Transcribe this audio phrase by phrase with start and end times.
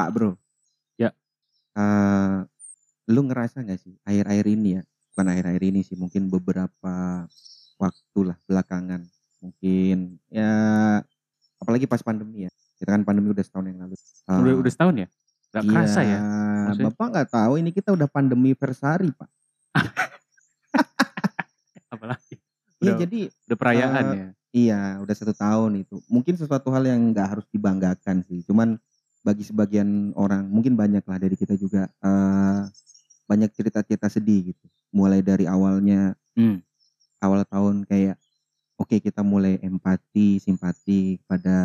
[0.00, 0.32] Pak Bro.
[0.96, 1.12] Ya.
[1.76, 2.36] Eh,
[3.12, 7.28] lu ngerasa nggak sih akhir-akhir ini ya, bukan akhir-akhir ini sih, mungkin beberapa
[7.76, 9.04] waktu lah belakangan,
[9.44, 10.48] mungkin ya
[11.60, 12.50] apalagi pas pandemi ya.
[12.80, 13.92] Kita kan pandemi udah setahun yang lalu.
[14.24, 15.08] Udah Eh, udah setahun ya?
[15.52, 16.08] Gak kerasa ya?
[16.08, 16.20] iya,
[16.64, 16.86] Maksudnya?
[16.88, 19.28] Bapak nggak tahu ini kita udah pandemi versari Pak.
[21.92, 22.40] Apalagi?
[22.80, 24.28] Iya jadi udah perayaan eh, ya?
[24.50, 26.00] Iya, udah satu tahun itu.
[26.08, 28.40] Mungkin sesuatu hal yang nggak harus dibanggakan sih.
[28.48, 28.80] Cuman
[29.20, 32.62] bagi sebagian orang, mungkin banyak lah dari kita juga eh
[33.30, 34.66] banyak cerita-cerita sedih gitu.
[34.92, 36.62] Mulai dari awalnya Hmm.
[37.20, 38.16] awal tahun kayak
[38.80, 41.56] oke kita mulai empati, simpati pada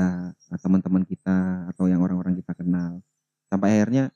[0.51, 2.99] eh, teman-teman kita atau yang orang-orang kita kenal.
[3.49, 4.11] Sampai akhirnya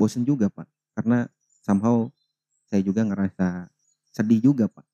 [0.00, 0.66] bosen juga pak,
[0.96, 1.28] karena
[1.62, 2.08] somehow
[2.70, 3.68] saya juga ngerasa
[4.14, 4.86] sedih juga pak.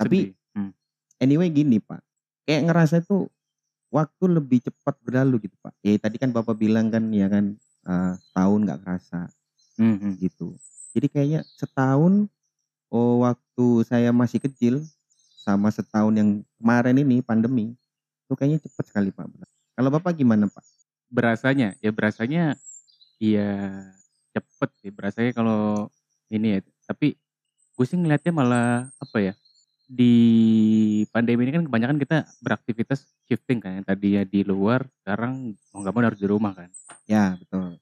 [0.00, 0.34] Tapi Sedih.
[0.56, 0.72] Hmm.
[1.20, 2.00] anyway gini pak
[2.46, 3.26] kayak ngerasa itu
[3.94, 7.54] waktu lebih cepat berlalu gitu pak ya tadi kan bapak bilang kan ya kan
[7.86, 9.30] eh, setahun nggak kerasa
[9.74, 10.12] Hmm, hmm.
[10.22, 10.54] gitu
[10.94, 12.30] jadi kayaknya setahun
[12.94, 14.86] oh waktu saya masih kecil
[15.42, 16.30] sama setahun yang
[16.62, 17.74] kemarin ini pandemi
[18.26, 19.26] itu kayaknya cepat sekali pak
[19.74, 20.62] kalau bapak gimana pak
[21.14, 22.58] Berasanya, ya berasanya
[23.22, 23.70] iya
[24.34, 24.90] cepet sih.
[24.90, 25.86] Berasanya kalau
[26.26, 26.60] ini ya.
[26.90, 27.14] Tapi
[27.78, 29.32] gue sih ngeliatnya malah apa ya.
[29.84, 30.14] Di
[31.12, 33.80] pandemi ini kan kebanyakan kita beraktivitas shifting kan.
[33.80, 36.70] Yang tadinya di luar, sekarang mau nggak mau harus di rumah kan.
[37.04, 37.76] ya betul.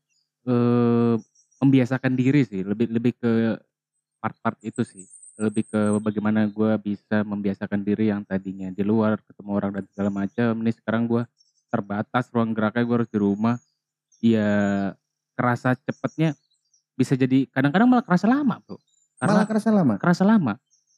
[0.46, 1.14] Eh
[1.62, 3.54] membiasakan diri sih lebih lebih ke
[4.18, 5.06] part-part itu sih.
[5.38, 10.10] Lebih ke bagaimana gue bisa membiasakan diri yang tadinya di luar ketemu orang dan segala
[10.10, 10.50] macam.
[10.58, 11.22] Ini sekarang gue
[11.70, 13.56] terbatas ruang geraknya gue harus di rumah.
[14.18, 14.50] Ya
[15.38, 16.34] kerasa cepetnya
[16.98, 18.76] bisa jadi kadang-kadang malah kerasa lama bro.
[19.18, 19.94] Karena malah kerasa lama?
[19.98, 20.54] kerasa lama.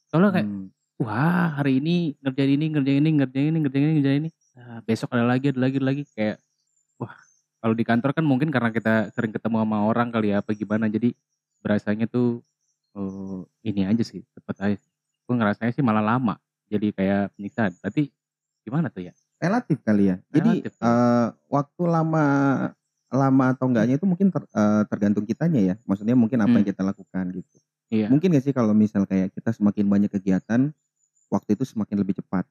[0.09, 4.21] Soalnya kayak Hmm, wah hari ini ngerjain ini ngerjain ini ngerjain ini ngerjain ini ngerjain
[4.27, 4.31] ini.
[4.55, 6.03] Nah, besok ada lagi ada lagi ada lagi.
[6.15, 6.39] Kayak
[6.95, 7.13] wah
[7.59, 10.87] kalau di kantor kan mungkin karena kita sering ketemu sama orang kali ya apa gimana.
[10.87, 11.11] Jadi
[11.59, 12.45] berasanya tuh
[12.95, 14.77] eh, ini aja sih cepet aja.
[15.25, 16.39] Gue ngerasanya sih malah lama
[16.71, 17.75] jadi kayak penyiksaan.
[17.81, 18.13] Tapi
[18.63, 19.13] gimana tuh ya?
[19.35, 20.15] Relatif kali ya.
[20.31, 22.25] Jadi Relatif, eh, waktu lama
[23.15, 25.75] lama atau enggaknya itu mungkin ter- eh, tergantung kitanya ya.
[25.83, 26.57] Maksudnya mungkin apa Hmm.
[26.63, 27.57] yang kita lakukan gitu.
[27.93, 28.09] Iya.
[28.09, 30.73] Mungkin gak sih kalau misal kayak kita semakin banyak kegiatan,
[31.29, 32.45] waktu itu semakin lebih cepat.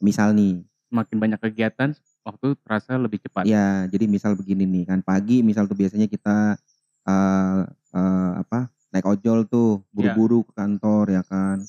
[0.00, 5.00] Misal nih, semakin banyak kegiatan waktu terasa lebih cepat ya jadi misal begini nih kan
[5.00, 6.60] pagi misal tuh biasanya kita
[7.08, 7.62] eh
[7.96, 11.62] eh, apa naik ojol tuh buru-buru ke kantor ya kan.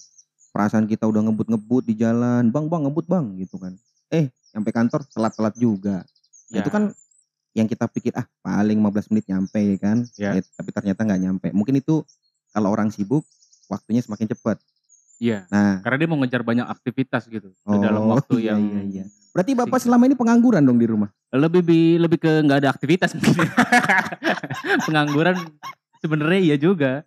[0.51, 3.77] Perasaan kita udah ngebut-ngebut di jalan, bang bang ngebut bang gitu kan.
[4.11, 6.03] Eh sampai kantor telat-telat juga.
[6.51, 6.59] Ya.
[6.59, 6.91] Itu kan
[7.55, 9.97] yang kita pikir ah paling 15 menit nyampe ya kan.
[10.19, 10.35] Ya.
[10.35, 11.47] Eh, tapi ternyata nggak nyampe.
[11.55, 12.03] Mungkin itu
[12.51, 13.23] kalau orang sibuk
[13.71, 14.59] waktunya semakin cepat.
[15.21, 18.81] Iya Nah, karena dia mau ngejar banyak aktivitas gitu Oh, dalam waktu iya, yang iya,
[18.83, 19.05] iya.
[19.29, 21.13] berarti bapak selama ini pengangguran dong di rumah.
[21.31, 23.45] lebih bi- lebih ke nggak ada aktivitas mungkin
[24.81, 25.35] pengangguran
[25.97, 27.05] sebenarnya iya juga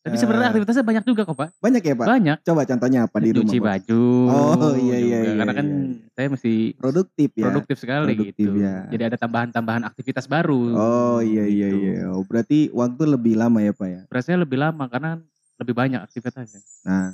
[0.00, 0.50] tapi sebenarnya Eh.
[0.50, 2.06] aktivitasnya banyak juga kok pak Banyak ya pak.
[2.08, 3.44] banyak Coba contohnya apa di rumah?
[3.44, 5.28] cuci baju Oh, iya, iya, juga.
[5.28, 6.08] iya, karena kan iya.
[6.10, 7.44] saya mesti Produktif ya.
[7.44, 8.88] produktif sekali Produktif, gitu ya.
[8.88, 11.78] jadi ada tambahan-tambahan aktivitas baru Oh iya iya gitu.
[11.78, 11.94] iya.
[12.10, 14.00] Oh, berarti waktu lebih lama ya pak ya.
[14.08, 15.20] berasanya lebih lama karena
[15.54, 17.12] lebih banyak aktivitasnya Nah,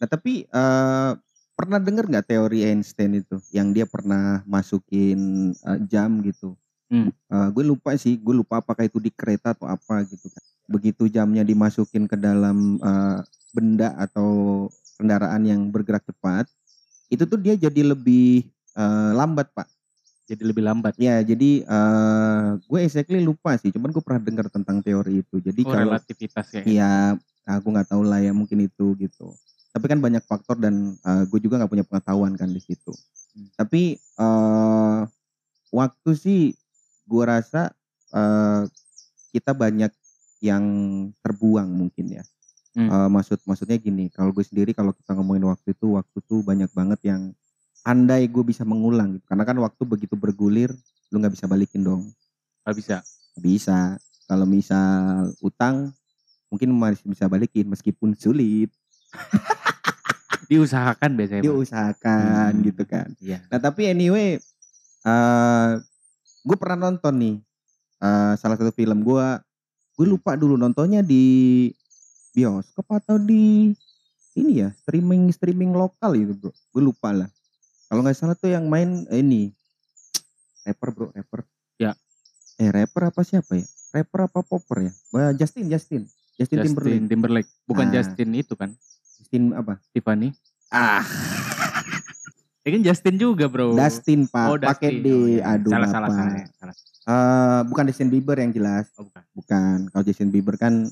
[0.00, 1.12] nah tapi eh,
[1.56, 6.56] pernah dengar nggak teori Einstein itu yang dia pernah masukin eh, jam gitu?
[6.90, 7.10] Hmm.
[7.32, 10.44] Eh, gue lupa sih, gue lupa apakah itu di kereta atau apa gitu kan.
[10.70, 13.20] Begitu jamnya dimasukin ke dalam eh,
[13.54, 14.28] benda atau
[15.00, 16.46] kendaraan yang bergerak cepat,
[17.12, 18.46] itu tuh dia jadi lebih
[18.78, 19.68] eh, lambat pak.
[20.26, 24.82] jadi lebih lambat Ya, jadi eh, gue exactly lupa sih, cuman gue pernah dengar tentang
[24.82, 25.38] teori itu.
[25.42, 26.92] Jadi oh, kalau relativitas ya Iya,
[27.46, 29.38] aku nggak tahu lah ya mungkin itu gitu.
[29.76, 30.96] Tapi kan banyak faktor dan
[31.28, 32.96] gue juga nggak punya pengetahuan kan di situ.
[33.36, 33.52] Hmm.
[33.60, 35.00] Tapi eh
[35.68, 36.56] waktu sih
[37.04, 37.76] gue rasa
[38.16, 38.64] eh
[39.36, 39.92] kita banyak
[40.40, 40.64] yang
[41.20, 42.24] terbuang mungkin ya.
[42.76, 42.88] Hmm.
[42.92, 46.68] Eh, maksud maksudnya gini, kalau gue sendiri kalau kita ngomongin waktu itu, waktu tuh banyak
[46.76, 47.32] banget yang
[47.84, 49.24] andai gue bisa mengulang gitu.
[49.28, 50.72] Karena kan waktu begitu bergulir,
[51.08, 52.02] lu nggak bisa balikin dong.
[52.64, 52.96] nggak bisa
[53.36, 53.96] Bisa.
[54.26, 55.94] Kalau misal utang
[56.50, 58.72] mungkin masih bisa balikin meskipun sulit.
[60.46, 61.42] diusahakan biasanya.
[61.42, 62.64] Diusahakan Hmm.
[62.64, 63.08] gitu kan.
[63.18, 64.38] iya Nah tapi anyway,
[65.02, 65.68] eh
[66.42, 67.36] gue pernah nonton nih
[67.98, 69.26] eh salah satu film gue.
[69.96, 71.66] Gue lupa dulu nontonnya di
[72.30, 73.72] bioskop atau di
[74.36, 76.50] ini ya streaming streaming lokal gitu bro.
[76.70, 77.28] Gue lupa lah.
[77.88, 79.48] Kalau nggak salah tuh yang main eh, ini
[80.62, 81.40] rapper bro rapper.
[81.78, 81.96] Ya.
[82.56, 83.64] Eh rapper apa siapa ya?
[83.94, 84.92] Rapper apa popper ya?
[84.92, 86.02] Eh, Justin Justin
[86.36, 86.92] Justin, Timberlake.
[86.92, 87.92] Justin Timberlake bukan Nah.
[87.96, 88.70] Justin itu kan
[89.26, 89.82] Justin apa?
[89.90, 90.30] Tiffany
[90.70, 91.02] Ah,
[92.62, 95.02] ya kan Justin juga bro Dustin Pak, Oh, pakai Dustin.
[95.02, 95.08] D.
[95.10, 95.42] Oh, iya.
[95.58, 96.74] Aduh salah, salah, salah, salah.
[97.06, 98.90] Eh, bukan Justin Bieber yang jelas.
[98.98, 99.22] Oh, bukan.
[99.34, 99.76] bukan.
[99.90, 100.86] Kalau Justin Bieber kan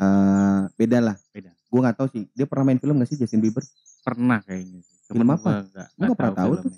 [0.00, 1.16] eh beda lah.
[1.32, 1.52] Beda.
[1.68, 2.24] Gue nggak tahu sih.
[2.36, 3.64] Dia pernah main film gak sih Justin Bieber?
[4.04, 4.96] Pernah kayaknya sih.
[5.08, 5.64] Film apa?
[5.72, 6.72] gua nggak pernah tahu tuh.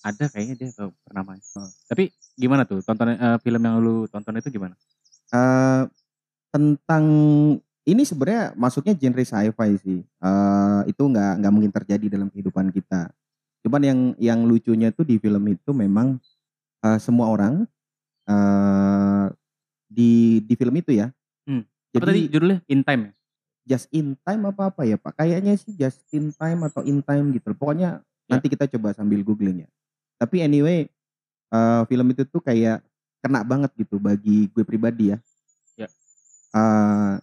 [0.00, 0.68] Ada kayaknya dia
[1.04, 1.40] pernah main.
[1.84, 2.04] Tapi
[2.36, 4.72] gimana tuh tonton eh, film yang lu tonton itu gimana?
[5.30, 5.84] eh
[6.50, 7.04] tentang
[7.90, 10.00] ini sebenarnya masuknya genre sci-fi sih.
[10.00, 13.10] Eh itu nggak nggak mungkin terjadi dalam kehidupan kita.
[13.66, 16.16] Cuman yang yang lucunya tuh di film itu memang
[16.86, 17.66] eh, semua orang
[18.30, 19.26] eh
[19.90, 21.10] di di film itu ya.
[21.44, 21.66] Hmm.
[21.90, 23.12] Apa tadi Jadi judulnya In Time ya?
[23.68, 25.14] just in time apa apa ya Pak?
[25.14, 27.54] Kayaknya sih just in time atau in time gitu.
[27.54, 28.38] Pokoknya Ya.
[28.38, 29.68] nanti kita coba sambil googling ya.
[30.18, 30.86] Tapi anyway
[31.50, 32.82] eh, film itu tuh kayak
[33.20, 35.18] kena banget gitu bagi gue pribadi ya.
[35.76, 35.88] Ya.
[36.54, 37.14] Eh,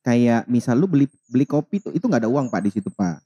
[0.00, 3.20] kayak misal lu beli beli kopi tuh itu nggak ada uang Pak di situ Pak.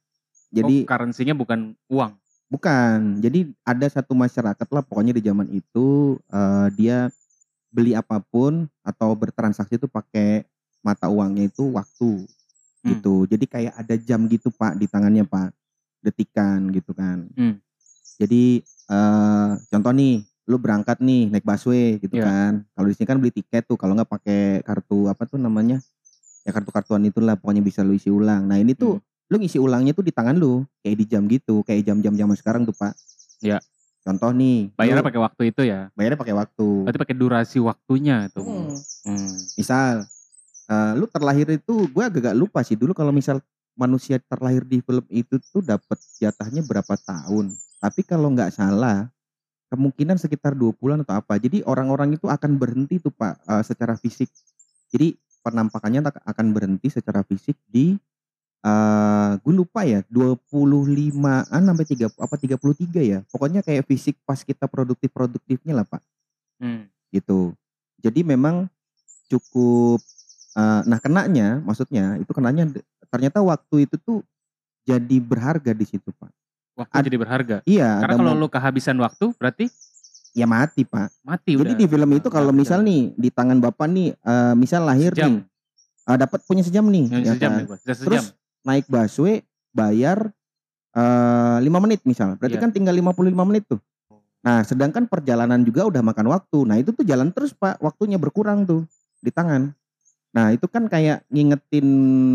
[0.50, 2.12] Jadi oh, currency-nya bukan uang.
[2.46, 3.18] bukan.
[3.18, 5.86] Jadi ada satu masyarakat lah pokoknya di zaman itu
[6.28, 7.10] eh, dia
[7.68, 10.46] beli apa pun atau bertransaksi itu pakai
[10.78, 12.22] mata uangnya itu waktu
[12.84, 12.92] Hmm.
[12.92, 13.24] gitu.
[13.24, 15.56] Jadi kayak ada jam gitu Pak di tangannya Pak,
[16.04, 17.24] detikan gitu kan.
[17.32, 17.56] Hmm.
[18.20, 22.28] Jadi eh contoh nih, lu berangkat nih naik busway gitu Iya.
[22.28, 22.52] kan.
[22.76, 25.80] Kalau di sini kan beli tiket tuh, kalau nggak pakai kartu apa tuh namanya?
[26.44, 28.44] Ya kartu-kartuan itulah pokoknya bisa lu isi ulang.
[28.44, 29.00] Nah ini tuh
[29.32, 32.62] lu ngisi ulangnya tuh di tangan lu, kayak di jam gitu, kayak jam-jam zaman sekarang
[32.68, 32.92] tuh Pak.
[33.40, 33.58] Iya.
[34.04, 35.88] Contoh nih, Bayarnya pakai waktu itu ya.
[35.96, 36.66] bayarnya pakai waktu.
[36.84, 38.44] Berarti pakai durasi waktunya tuh.
[38.44, 38.76] Hmm.
[39.08, 39.32] Hmm.
[39.56, 40.04] Misal
[40.68, 43.40] eh, lu terlahir itu gue agak lupa sih dulu kalau misal
[43.74, 47.56] manusia terlahir di film itu tuh dapat jatahnya berapa tahun.
[47.80, 49.08] Tapi kalau nggak salah
[49.72, 51.40] kemungkinan sekitar dua bulan atau apa.
[51.40, 54.28] Jadi orang-orang itu akan berhenti tuh Pak eh, secara fisik.
[54.92, 58.00] Jadi penampakannya tak- akan berhenti secara fisik di
[58.64, 63.20] eh gue lupa ya 25-an sampai 3 apa 33 ya.
[63.28, 66.00] Pokoknya kayak fisik pas kita produktif-produktifnya lah Pak
[66.56, 66.88] Hmm.
[67.10, 67.52] gitu.
[68.00, 68.72] Jadi memang
[69.28, 70.00] cukup
[70.54, 72.64] eh, nah kenanya maksudnya itu kenanya
[73.10, 74.18] ternyata waktu itu tuh
[74.82, 76.32] jadi berharga di situ Pak.
[76.74, 77.56] Waktu Ad- jadi berharga.
[77.64, 79.68] Iya, Karena kalau lu kehabisan waktu berarti
[80.34, 81.08] ya mati Pak.
[81.22, 81.78] mati Jadi udah.
[81.78, 82.88] di film itu kalau misal udah.
[82.90, 85.30] nih di tangan Bapak nih eh, misal lahir Sejam.
[85.30, 85.38] nih
[86.10, 87.58] eh, dapat punya sejam nih ya sejam kan?
[87.62, 88.04] nih sejam.
[88.10, 88.24] Terus
[88.60, 89.40] naik busway
[89.70, 90.34] bayar
[90.94, 92.38] eh 5 menit misal.
[92.38, 92.62] Berarti Iya.
[92.62, 93.80] kan tinggal 55 menit tuh.
[94.44, 96.68] Nah, sedangkan perjalanan juga udah makan waktu.
[96.68, 97.80] Nah, itu tuh jalan terus, Pak.
[97.80, 98.84] Waktunya berkurang tuh
[99.18, 99.72] di tangan.
[100.30, 101.86] Nah, itu kan kayak ngingetin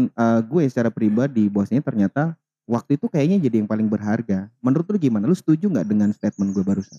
[0.10, 2.34] eh, gue secara pribadi bahwasanya ternyata
[2.66, 4.50] waktu itu kayaknya jadi yang paling berharga.
[4.60, 5.30] Menurut lu gimana?
[5.30, 6.98] Lu setuju nggak dengan statement gue barusan?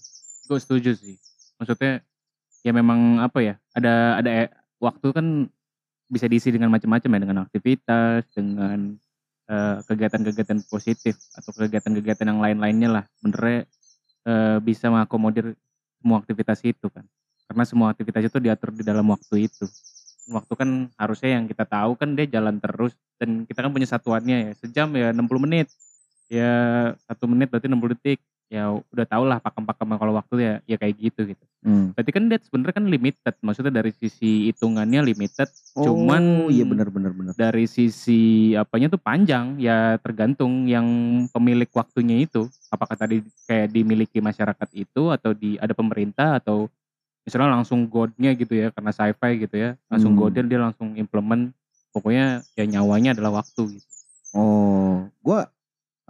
[0.50, 1.14] Gue setuju sih.
[1.62, 2.02] Maksudnya
[2.67, 3.55] ya memang apa ya?
[3.70, 5.47] Ada ada e- waktu kan
[6.11, 8.99] bisa diisi dengan macam-macam ya dengan aktivitas, dengan
[9.47, 13.05] eh, kegiatan-kegiatan positif atau kegiatan-kegiatan yang lain-lainnya lah.
[13.23, 13.70] Benernya
[14.26, 15.55] eh, bisa mengakomodir
[16.02, 17.06] semua aktivitas itu kan.
[17.47, 19.70] Karena semua aktivitas itu diatur di dalam waktu itu.
[20.35, 24.37] Waktu kan harusnya yang kita tahu kan dia jalan terus dan kita kan punya satuannya
[24.50, 25.67] ya sejam ya 60 menit
[26.31, 26.52] ya
[27.11, 28.19] satu menit berarti 60 detik
[28.50, 31.93] ya udah tau lah pakem-pakem kalau waktu ya ya kayak gitu gitu Hmm.
[31.93, 35.44] berarti kan dia sebenarnya kan limited maksudnya dari sisi hitungannya limited
[35.76, 37.32] Cuman- oh, iya benar benar benar.
[37.37, 38.20] dari sisi
[38.56, 40.88] apanya tuh panjang ya tergantung yang
[41.29, 46.67] pemilik waktunya itu apakah tadi kayak dimiliki masyarakat itu atau di ada pemerintah atau
[47.23, 50.20] misalnya langsung godnya gitu ya karena sci-fi gitu ya langsung Hmm.
[50.25, 51.52] godnya dia langsung implement
[51.92, 53.87] pokoknya ya nyawanya adalah waktu gitu
[54.33, 55.50] Oh, gua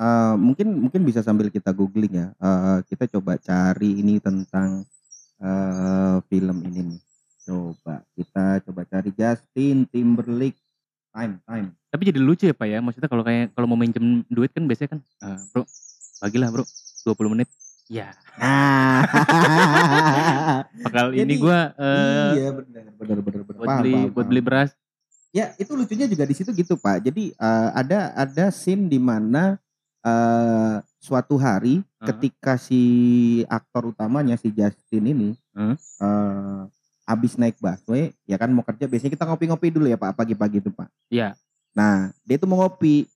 [0.00, 2.26] eh, mungkin mungkin bisa sambil kita googling ya.
[2.32, 4.88] Eh, kita coba cari ini tentang
[5.38, 7.00] eh, film ini nih.
[7.44, 10.56] Coba kita coba cari Justin Timberlake
[11.10, 11.74] time time.
[11.90, 14.94] tapi jadi lucu ya pak ya maksudnya kalau kayak kalau mau minjem duit kan biasanya
[14.94, 15.66] kan "Eh, bro
[16.22, 16.62] bagilah bro
[17.02, 17.50] 20 menit
[17.90, 19.02] ya Nah,
[20.86, 23.58] bakal Jadi, ini gua eh, iya benar benar benar benar.
[23.58, 24.70] buat Paham, beli paham, buat beli beras
[25.30, 27.02] Ya itu lucunya juga di situ gitu pak.
[27.02, 29.58] Jadi eh, ada ada scene di mana
[30.00, 32.06] eh, suatu hari Heeh.
[32.12, 32.82] ketika si
[33.46, 35.76] aktor utamanya si Justin ini Heeh.
[35.76, 36.60] eh,
[37.04, 40.70] habis naik busway ya kan mau kerja biasanya kita ngopi-ngopi dulu ya pak pagi-pagi itu
[40.70, 40.86] pak.
[41.10, 41.34] Iya.
[41.74, 43.06] Nah dia tuh mau ngopi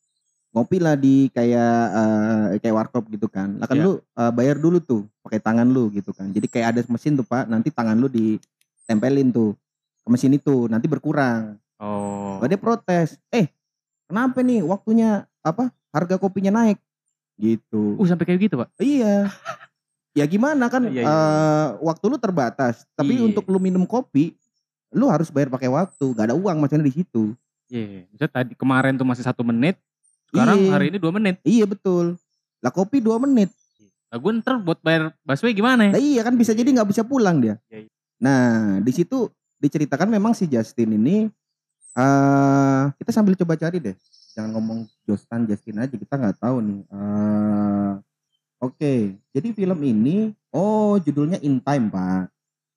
[0.50, 3.54] ngopi lah di kayak eh, kayak warkop gitu kan.
[3.58, 3.84] Lah kan Iya.
[3.86, 6.26] lu eh, bayar dulu tuh pakai tangan lu gitu kan.
[6.30, 7.46] Jadi kayak ada mesin tuh pak.
[7.46, 9.54] Nanti tangan lu ditempelin tuh
[10.04, 11.56] ke mesin itu nanti berkurang.
[11.80, 13.48] oh Lah dia protes, eh
[14.04, 16.82] kenapa nih waktunya apa harga kopinya naik
[17.38, 17.94] gitu.
[17.94, 19.30] uh sampai kayak gitu pak Iya.
[20.14, 23.26] Ya gimana kan Iya, iya, eh, waktu lu terbatas, tapi Iya.
[23.26, 24.38] untuk lu minum kopi
[24.94, 27.34] lu harus bayar pakai waktu, gak ada uang maksudnya di situ.
[27.66, 29.74] Iya, misalnya tadi kemarin tuh masih satu menit,
[30.30, 30.70] sekarang Iya.
[30.70, 31.42] hari ini dua menit.
[31.42, 32.14] Iya betul.
[32.62, 33.50] Lah kopi dua menit.
[34.06, 35.98] Lah gue ntar buat bayar busway gimana ya?
[35.98, 37.58] iya kan bisa jadi nggak bisa pulang dia.
[37.66, 37.90] Iya, iya.
[38.22, 39.26] Nah di situ
[39.58, 41.26] diceritakan memang si Justin ini
[41.94, 43.96] eh kita sambil coba cari deh.
[44.34, 46.80] Jangan ngomong Justin Justin aja kita nggak tahu nih.
[46.90, 47.92] Eh
[48.64, 52.32] Oke, jadi film ini oh judulnya In Time pak.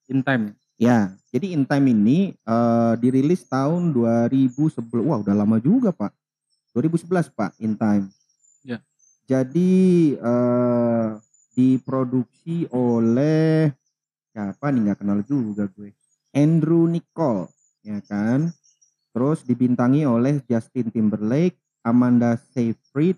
[0.08, 0.52] In time.
[0.78, 4.78] Ya, jadi In Time ini eh dirilis tahun 2011.
[5.02, 6.14] Wah, udah lama juga, Pak.
[6.70, 8.06] 2011, Pak, In Time.
[8.62, 8.78] Ya.
[9.26, 11.08] Jadi eh
[11.58, 13.74] diproduksi oleh
[14.30, 15.90] siapa nih nggak kenal juga gue.
[16.30, 17.50] Andrew Nicole,
[17.82, 18.54] ya kan?
[19.12, 23.16] Terus dibintangi oleh Justin Timberlake, Amanda Seyfried,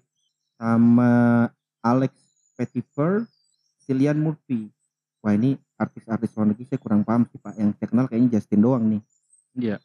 [0.61, 1.49] sama
[1.81, 2.13] Alex
[2.55, 3.25] Pettyfer,
[3.85, 4.69] Cillian Murphy.
[5.21, 7.57] Wah ini artis-artis luar negeri saya kurang paham sih Pak.
[7.57, 9.03] Yang saya kenal kayaknya Justin doang nih.
[9.57, 9.77] Iya.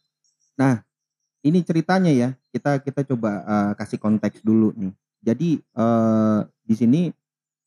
[1.45, 2.29] Ini ceritanya ya.
[2.51, 4.93] Kita kita coba eh, kasih konteks dulu nih.
[5.23, 7.01] Jadi eh, di sini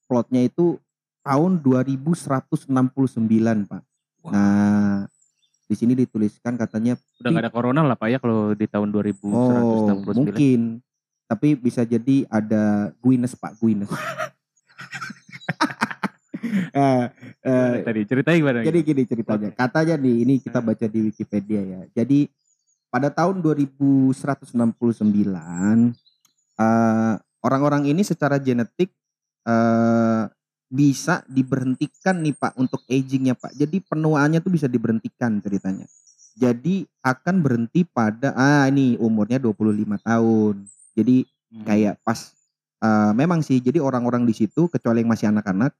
[0.08, 0.80] plotnya itu
[1.24, 3.82] tahun 2169 Pak.
[4.24, 4.32] Wah.
[4.32, 5.08] Nah
[5.68, 9.28] di sini dituliskan katanya Udah gak ada corona lah Pak ya kalau di tahun 2169.
[9.28, 10.80] oh mungkin
[11.28, 13.92] tapi bisa jadi ada Guinness Pak Guinness.
[16.70, 17.04] Eh,
[17.42, 18.58] eh, tadi ceritanya gimana?
[18.62, 19.50] Jadi gini ceritanya.
[19.50, 19.58] Oke.
[19.58, 20.70] Katanya nih ini kita Hmm.
[20.70, 21.80] baca di Wikipedia ya.
[21.92, 22.30] Jadi
[22.88, 25.98] pada tahun 2169
[26.56, 28.94] eh, orang-orang ini secara genetik
[29.44, 30.24] eh,
[30.68, 33.56] bisa diberhentikan nih Pak untuk agingnya Pak.
[33.56, 35.88] Jadi penuaannya tuh bisa diberhentikan ceritanya.
[36.38, 40.54] Jadi akan berhenti pada ah ini umurnya 25 tahun.
[40.94, 41.16] Jadi
[41.48, 41.64] Hmm.
[41.64, 42.36] kayak pas
[42.78, 45.72] eh, memang sih jadi orang-orang di situ kecuali yang masih anak-anak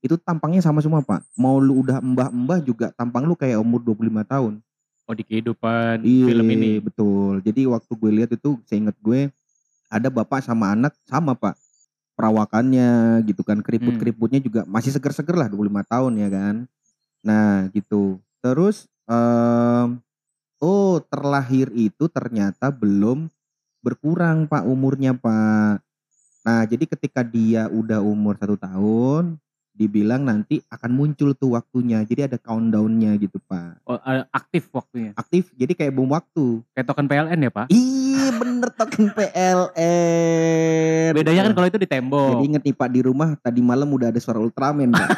[0.00, 4.22] itu tampangnya sama semua pak mau lu udah mbah-mbah juga tampang lu kayak umur 25
[4.22, 4.62] tahun
[5.04, 6.78] Oh di kehidupan Iya, film ini.
[6.78, 9.34] betul jadi waktu gue lihat itu saya inget gue
[9.90, 11.58] ada bapak sama anak sama pak
[12.16, 16.54] perawakannya gitu kan keriput-keriputnya juga masih seger-seger lah 25 tahun ya kan?
[17.20, 18.18] Nah gitu.
[18.40, 20.00] Terus em,
[20.58, 23.28] oh terlahir itu ternyata belum
[23.84, 25.84] berkurang pak umurnya pak.
[26.42, 29.36] Nah jadi ketika dia udah umur satu tahun
[29.76, 32.00] dibilang nanti akan muncul tuh waktunya.
[32.08, 33.84] Jadi ada countdownnya gitu pak.
[33.84, 35.12] Oh, eh, aktif waktunya.
[35.12, 36.64] aktif jadi kayak bom waktu.
[36.72, 37.66] Kayak token PLN ya Pak?
[37.68, 38.05] Iya
[38.36, 41.10] bener token PLN.
[41.14, 42.42] Bedanya kan kalau itu di Jadi tembok.
[42.44, 45.08] inget nih Pak di rumah tadi malam udah ada suara Ultraman Pak.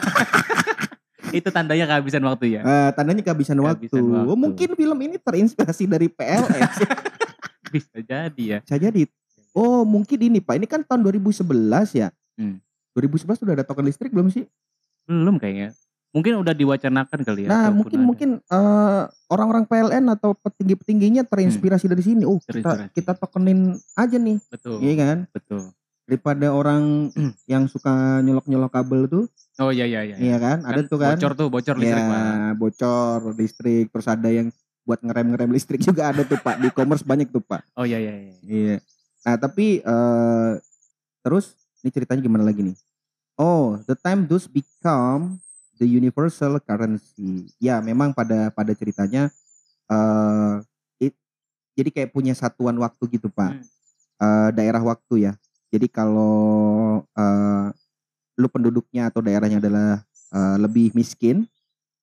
[1.39, 2.63] itu tandanya kehabisan waktu ya.
[2.65, 3.89] Eh, tandanya kehabisan waktu.
[3.89, 4.29] Kehabisan waktu.
[4.33, 6.63] Oh, mungkin film ini terinspirasi dari PLN.
[7.75, 8.59] Bisa jadi ya.
[8.65, 9.03] Bisa jadi.
[9.53, 10.55] Oh mungkin ini Pak.
[10.57, 11.45] Ini kan tahun 2011
[11.97, 12.09] ya.
[12.39, 12.61] Hmm.
[12.97, 14.47] 2011 sudah ada token listrik belum sih?
[15.09, 15.73] Belum kayaknya.
[16.09, 17.49] Mungkin udah diwacanakan kali ya.
[17.53, 18.07] nah mungkin ada.
[18.09, 22.25] mungkin eh, orang-orang PLN atau petinggi-petingginya terinspirasi dari sini.
[22.25, 24.81] Oh kita kita tokenin aja nih, betul.
[24.81, 25.19] iya kan?
[25.29, 25.69] Betul.
[26.09, 27.13] Daripada orang
[27.53, 29.25] yang suka nyolok-nyolok kabel tuh,
[29.59, 30.17] Oh iya iya iya.
[30.17, 30.65] iya kan?
[30.65, 31.19] Ada tuh kan?
[31.19, 34.49] Bocor tuh, bocor listrik ya, bocor listrik terus ada yang
[34.89, 37.77] buat ngerem-ngerem listrik juga ada tuh Pak di e-commerce banyak tuh Pak.
[37.77, 38.35] Oh iya iya iya.
[38.41, 38.77] Iya.
[39.29, 40.53] Nah, tapi eh
[41.21, 42.77] terus ini ceritanya gimana lagi nih?
[43.37, 45.43] Oh, the time those become
[45.79, 47.47] the universal currency.
[47.57, 49.31] Ya, memang pada pada ceritanya
[49.89, 50.55] eh
[51.01, 51.23] it-
[51.73, 53.55] jadi kayak punya satuan waktu gitu, Pak.
[53.55, 53.65] Hmm.
[54.19, 55.33] Eh, daerah waktu ya.
[55.71, 56.37] Jadi kalau
[57.15, 57.67] eh
[58.39, 61.49] lu penduduknya atau daerahnya adalah eh, lebih miskin,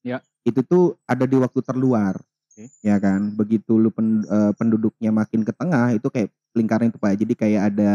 [0.01, 0.21] Ya.
[0.41, 2.17] itu tuh ada di waktu terluar,
[2.51, 2.69] Oke.
[2.81, 3.33] ya kan.
[3.35, 7.13] Begitu lu pen- eh, penduduknya makin ke tengah, itu kayak lingkaran itu pak.
[7.19, 7.91] Jadi kayak ada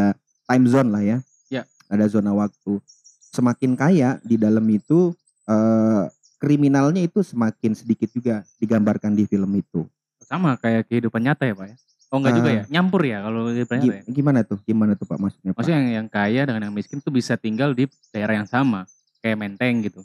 [0.46, 1.18] time zone lah ya.
[1.50, 1.62] Ya.
[1.88, 2.78] Ada zona waktu.
[3.30, 5.14] Semakin kaya di dalam itu
[5.50, 6.04] eh,
[6.38, 9.84] kriminalnya itu semakin sedikit juga digambarkan di film itu.
[10.22, 11.76] Sama kayak kehidupan nyata ya Pak ya.
[12.10, 12.56] Oh enggak juga Ah.
[12.56, 12.64] ya?
[12.70, 14.02] Nyampur ya kalau kehidupan nyata ya?
[14.02, 14.58] Gi- Gimana tuh?
[14.62, 15.50] Gimana tuh pak maksudnya?
[15.50, 15.58] Pak?
[15.58, 18.86] Maksudnya yang, yang kaya dengan yang miskin tuh bisa tinggal di daerah yang sama.
[19.20, 20.00] Kayak Menteng gitu.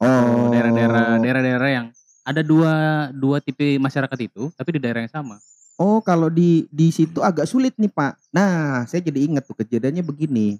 [0.00, 1.86] Oh, Daerah-daerah daerah-daerah yang
[2.24, 2.72] ada dua
[3.12, 5.36] dua tipe masyarakat itu tapi di daerah yang sama.
[5.76, 8.18] Oh, kalau di di situ agak sulit nih, Pak.
[8.30, 10.54] Nah, saya jadi ingat tuh kejadiannya begini.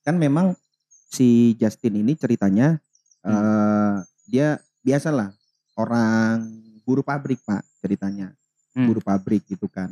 [0.00, 0.52] Kan memang
[1.06, 2.76] si Justin ini ceritanya
[3.24, 3.94] eh
[4.30, 4.48] dia
[4.80, 5.34] biasalah
[5.76, 6.46] orang
[6.84, 8.32] buruh pabrik, Pak, ceritanya.
[8.72, 8.86] Hmm.
[8.86, 9.90] Buruh pabrik gitu kan.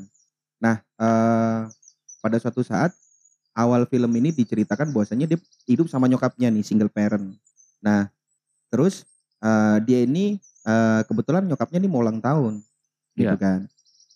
[0.58, 1.61] Nah, eh
[2.18, 2.90] pada suatu saat
[3.54, 7.35] awal film ini diceritakan bahwasanya dia hidup sama nyokapnya nih, single parent.
[7.82, 8.11] Nah,
[8.70, 9.04] terus
[9.38, 12.62] eh dia ini eh kebetulan nyokapnya nih mau ulang tahun.
[13.18, 13.38] Gitu Iya.
[13.38, 13.61] kan.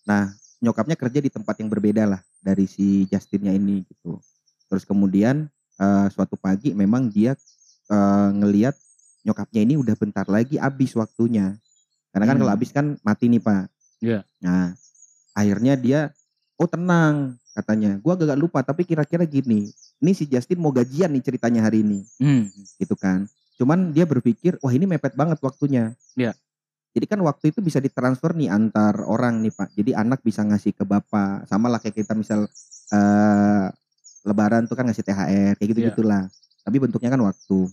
[0.06, 0.30] Nah,
[0.62, 4.18] nyokapnya kerja di tempat yang berbeda lah dari si Justinnya ini gitu.
[4.70, 7.34] Terus kemudian eh, suatu pagi memang dia
[7.90, 8.78] eh, ngeliat
[9.22, 11.54] nyokapnya ini udah bentar lagi habis waktunya.
[12.10, 12.40] Karena kan Hmm.
[12.44, 13.64] kalau habis kan mati nih pak.
[14.02, 14.20] Iya.
[14.38, 14.74] Nah,
[15.32, 16.00] akhirnya dia,
[16.56, 17.96] oh tenang katanya.
[17.98, 19.70] Gua agak lupa tapi kira-kira gini.
[20.02, 22.50] Ini si Justin mau gajian nih ceritanya hari ini Hmm.
[22.76, 23.24] gitu kan.
[23.56, 25.94] Cuman dia berpikir, wah ini mepet banget waktunya.
[26.12, 26.34] Iya.
[26.92, 29.72] Jadi kan waktu itu bisa ditransfer nih antar orang nih Pak.
[29.72, 31.48] Jadi anak bisa ngasih ke bapak.
[31.48, 32.44] Sama lah kayak kita misal
[32.92, 33.66] eh
[34.22, 36.28] lebaran tuh kan ngasih THR kayak gitu-gitulah.
[36.60, 37.64] Tapi bentuknya kan waktu.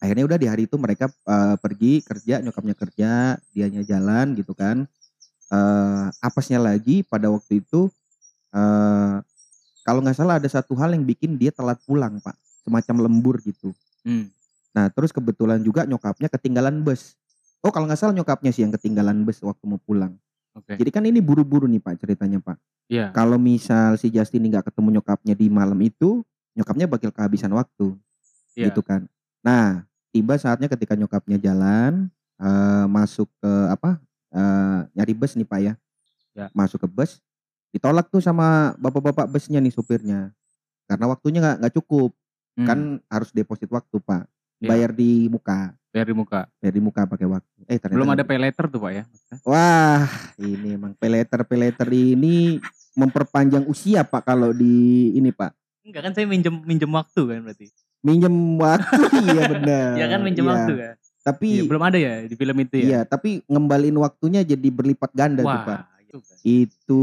[0.00, 3.10] Akhirnya udah di hari itu mereka eh, pergi kerja, nyokapnya kerja,
[3.52, 4.88] dianya jalan gitu kan.
[5.52, 7.92] Eh apesnya lagi pada waktu itu
[8.56, 9.16] eh
[9.84, 12.36] kalau nggak salah ada satu hal yang bikin dia telat pulang Pak.
[12.64, 13.76] Semacam lembur gitu.
[14.04, 14.28] Hmm.
[14.72, 17.16] Nah terus kebetulan juga nyokapnya ketinggalan bus.
[17.60, 20.16] Oh kalau nggak salah nyokapnya sih yang ketinggalan bus waktu mau pulang.
[20.56, 20.74] Oke.
[20.80, 22.56] Jadi kan ini buru-buru nih Pak ceritanya Pak.
[22.90, 23.14] Iya.
[23.14, 26.26] Kalau misal si Justin nggak ketemu nyokapnya di malam itu,
[26.58, 27.94] nyokapnya bakal kehabisan waktu,
[28.58, 28.70] Iya.
[28.70, 29.06] gitu kan.
[29.46, 33.98] Nah tiba saatnya ketika nyokapnya jalan eh, masuk ke apa
[34.30, 35.74] eh, nyari bus nih Pak ya.
[36.30, 36.46] Ya.
[36.54, 37.18] Masuk ke bus,
[37.74, 40.30] ditolak tuh sama bapak-bapak busnya nih supirnya.
[40.86, 42.10] Karena waktunya nggak nggak cukup,
[42.50, 42.66] Hmm.
[42.66, 44.26] kan harus deposit waktu Pak.
[44.60, 44.68] Iya.
[44.68, 46.40] Bayar di muka, Bayar di muka.
[46.60, 47.58] bayar di muka pakai waktu.
[47.64, 49.04] Eh ternyata Belum ada pay letter tuh pak ya?
[49.42, 50.04] Wah,
[50.36, 52.60] ini emang peleter peleter ini
[52.92, 55.54] memperpanjang usia Pak kalau di ini Pak.
[55.86, 57.66] Enggak kan saya minjem minjem waktu kan berarti.
[58.00, 58.96] Minjem waktu
[59.28, 59.88] iya benar.
[59.94, 60.50] Ya kan minjem Iya.
[60.50, 60.94] waktu kan.
[61.20, 62.82] Tapi Iya, belum ada ya di film itu ya.
[62.82, 65.68] iya, tapi ngembaliin waktunya jadi berlipat ganda tuh Pak.
[65.68, 66.36] Wah, itu kan.
[66.42, 67.02] Itu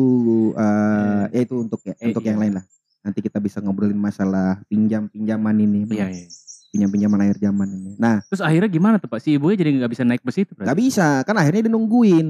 [0.54, 2.30] eh ya itu untuk ya, Eh, untuk iya.
[2.30, 2.66] yang lain lah.
[3.00, 5.86] Nanti kita bisa ngobrolin masalah pinjam-pinjaman ini.
[5.88, 6.28] Iya, iya.
[6.68, 7.92] Pinjam-pinjaman akhir zaman ini.
[7.96, 9.22] Nah, Terus akhirnya gimana tuh pak?
[9.22, 10.66] Si ibunya jadi nggak bisa naik bus itu berarti?
[10.66, 12.28] nggak bisa, kan akhirnya dia nungguin.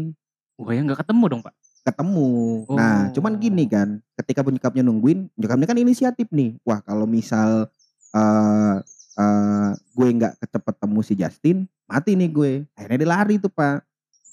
[0.56, 1.56] Wah ya nggak ketemu dong pak.
[1.80, 2.68] ketemu.
[2.70, 3.16] Nah, Oh.
[3.16, 6.60] cuman gini kan, ketika penyekapnya nungguin, nyokapnya kan inisiatif nih.
[6.62, 7.72] Wah, kalau misal
[8.18, 8.76] eh
[9.18, 12.52] eh, gue nggak cepet temu si Justin, mati nih gue.
[12.74, 13.82] Akhirnya dia lari tuh pak,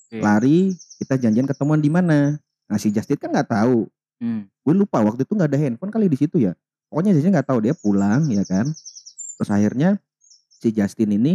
[0.08, 0.18] Oke.
[0.20, 0.58] lari.
[0.96, 2.36] Kita janjian ketemuan di mana.
[2.64, 3.88] Nah, si Justin kan nggak tahu.
[4.20, 4.48] Hmm.
[4.64, 6.56] Gue lupa waktu itu nggak ada handphone kali di situ ya.
[6.88, 8.68] Pokoknya Justin nggak tahu dia pulang ya kan.
[9.36, 9.98] Terus akhirnya
[10.48, 11.32] si Justin ini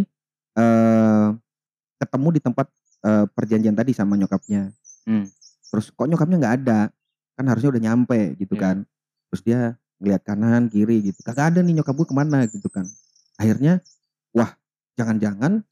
[0.57, 1.27] eh
[1.99, 2.67] ketemu di tempat
[3.03, 4.71] eh, perjanjian tadi sama nyokapnya.
[5.05, 5.27] Hmm.
[5.69, 6.79] Terus kok nyokapnya nggak ada?
[7.35, 8.61] Kan harusnya udah nyampe gitu Iya.
[8.63, 8.77] kan.
[9.29, 9.59] Terus dia
[9.99, 11.19] ngeliat kanan kiri gitu.
[11.21, 12.87] Kagak ada nih nyokap gue ke mana gitu kan.
[13.35, 13.83] Akhirnya
[14.31, 14.55] wah
[14.95, 15.63] jangan-jangan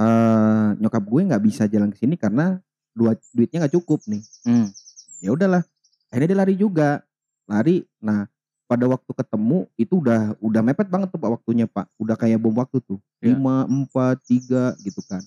[0.00, 2.58] eh nyokap gue nggak bisa jalan ke sini karena
[2.92, 4.22] dua duitnya nggak cukup nih.
[4.44, 4.68] Hmm.
[5.22, 5.62] Ya udahlah.
[6.10, 7.06] Akhirnya dia lari juga.
[7.46, 7.86] Lari.
[8.02, 8.26] Nah
[8.66, 11.86] pada waktu ketemu itu udah udah mepet banget tuh pak waktunya pak.
[11.98, 12.98] Udah kayak bom waktu tuh.
[13.22, 13.34] Iya.
[13.34, 15.22] Lima, empat, tiga gitu kan.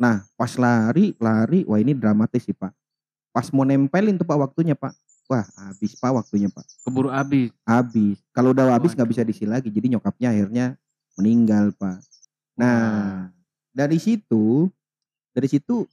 [0.00, 1.68] Nah pas lari, lari.
[1.68, 2.72] Wah ini dramatis sih pak.
[3.34, 4.96] Pas mau nempelin tuh pak waktunya pak.
[5.24, 6.64] Wah habis pak waktunya pak.
[6.84, 7.48] Keburu habis.
[7.64, 8.20] Habis.
[8.36, 9.72] Kalau udah habis nggak bisa diisi lagi.
[9.72, 10.66] Jadi nyokapnya akhirnya
[11.16, 12.00] meninggal pak.
[12.60, 13.32] Nah
[13.72, 14.68] dari situ,
[15.32, 15.88] dari situ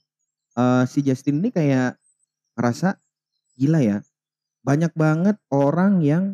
[0.54, 1.96] eh, si Justin ini kayak
[2.54, 3.00] ngerasa
[3.56, 3.98] gila ya.
[4.62, 6.24] Banyak banget orang yang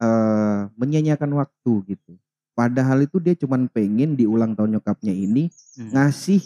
[0.00, 2.16] eh menyanyiakan waktu gitu.
[2.56, 5.92] Padahal itu dia cuman pengen di ulang tahun nyokapnya ini Hmm.
[5.92, 6.40] ngasih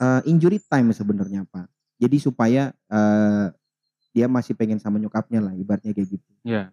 [0.00, 1.72] eh, injury time sebenarnya pak.
[1.96, 3.46] Jadi supaya eh,
[4.12, 6.30] dia masih pengen sama nyokapnya lah, ibaratnya kayak gitu.
[6.44, 6.70] Iya.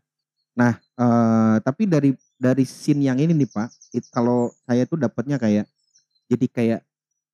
[0.56, 5.40] Nah, eh, tapi dari dari scene yang ini nih Pak, it- kalau saya tuh dapatnya
[5.40, 5.66] kayak
[6.30, 6.82] jadi kayak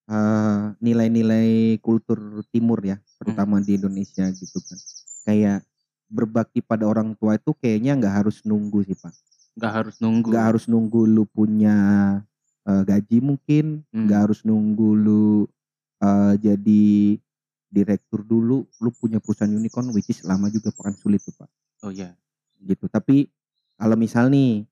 [0.06, 4.78] eh, nilai-nilai kultur timur ya, terutama di Indonesia gitu kan.
[5.26, 5.66] Kayak
[6.06, 9.14] berbakti pada orang tua itu kayaknya nggak harus nunggu sih Pak.
[9.58, 10.28] Nggak harus nunggu.
[10.30, 11.76] Nggak harus nunggu lu punya
[12.66, 14.06] eh, gaji mungkin, Hmm.
[14.10, 15.26] nggak harus nunggu lu
[16.06, 16.86] eh, jadi
[17.76, 21.52] direktur dulu, lu punya perusahaan unicorn, which is lama juga akan sulit tuh Pak
[21.84, 22.16] Oh iya.
[22.64, 22.88] gitu.
[22.88, 23.28] Tapi
[23.76, 24.64] kalau misal nih,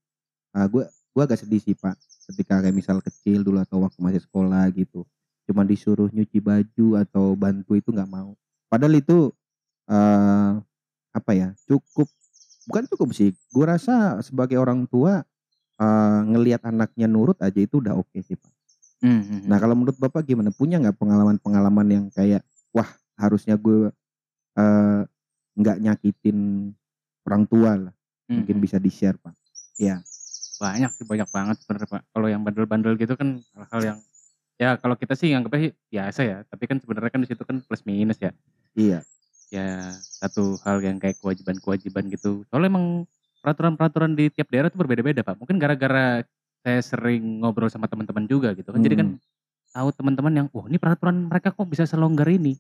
[0.72, 1.94] gue gua agak sedih sih pak,
[2.32, 5.06] ketika kayak misal kecil dulu atau waktu masih sekolah gitu,
[5.46, 8.34] cuma disuruh nyuci baju atau bantu itu nggak mau.
[8.72, 9.30] Padahal itu
[9.92, 10.52] eh
[11.14, 12.10] apa ya cukup,
[12.66, 13.30] bukan cukup sih.
[13.54, 15.22] Gue rasa sebagai orang tua
[15.78, 18.50] eh ngelihat anaknya nurut aja itu udah oke sih pak.
[19.04, 19.42] Hmm, hmm.
[19.52, 20.50] Nah kalau menurut bapak gimana?
[20.50, 22.42] Punya nggak pengalaman-pengalaman yang kayak
[22.74, 23.94] wah harusnya gue
[24.58, 25.02] eh,
[25.54, 26.70] nggak nyakitin
[27.24, 28.66] orang tua lah, Hmm, mungkin hmm.
[28.66, 29.36] bisa di share pak.
[29.78, 30.02] Ya.
[30.58, 32.02] banyak sih banyak banget sebenarnya pak.
[32.16, 33.98] Kalau yang bandel-bandel gitu kan hal-hal yang
[34.56, 36.38] ya kalau kita sih nganggapnya sih biasa ya.
[36.48, 38.32] Tapi kan sebenarnya kan di situ kan plus minus ya.
[38.72, 39.04] Iya.
[39.52, 42.48] Ya satu hal yang kayak kewajiban-kewajiban gitu.
[42.48, 43.04] Soalnya emang
[43.44, 45.36] peraturan-peraturan di tiap daerah tuh berbeda-beda pak.
[45.36, 46.24] Mungkin gara-gara
[46.64, 48.80] saya sering ngobrol sama teman-teman juga gitu kan.
[48.80, 49.20] Jadi kan Hmm.
[49.74, 52.56] Tahu teman-teman yang, wah ini peraturan mereka kok bisa selonggar ini.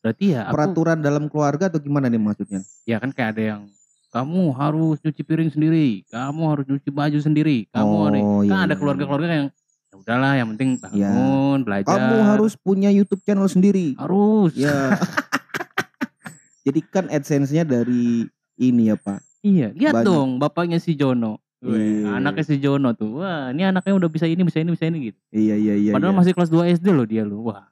[0.00, 2.60] Berarti ya aku, Peraturan dalam keluarga atau gimana nih maksudnya?
[2.82, 3.62] ya kan kayak ada yang
[4.08, 8.56] kamu harus nyuci piring sendiri, kamu harus nyuci baju sendiri, kamu harus Oh, kan iya,
[8.62, 9.48] ada iya, keluarga-keluarga yang
[9.86, 11.10] ya udahlah yang penting Iya.
[11.10, 13.92] bangun belajar Kamu harus punya YouTube channel sendiri.
[13.94, 14.96] harus Ya.
[16.66, 19.20] Jadi kan AdSense-nya dari ini ya Pak.
[19.40, 20.06] iya lihat Banyak.
[20.06, 22.20] dong bapaknya si Jono Weh, Iya.
[22.20, 25.20] anaknya si Jono tuh wah ini anaknya udah bisa ini bisa ini bisa ini gitu
[25.32, 25.90] Iya iya iya.
[25.96, 26.20] padahal iya.
[26.20, 27.64] masih kelas 2 SD loh dia loh wah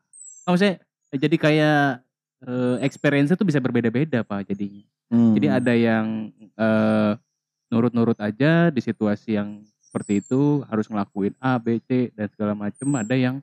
[0.44, 0.74] kamu saya
[1.14, 2.02] Jadi kayak
[2.42, 4.82] eh, experience itu bisa berbeda-beda pak jadinya.
[5.14, 5.30] Hmm.
[5.38, 7.12] Jadi ada yang eh,
[7.70, 12.90] nurut-nurut aja di situasi yang seperti itu harus ngelakuin A, B, C dan segala macem.
[12.98, 13.38] Ada yang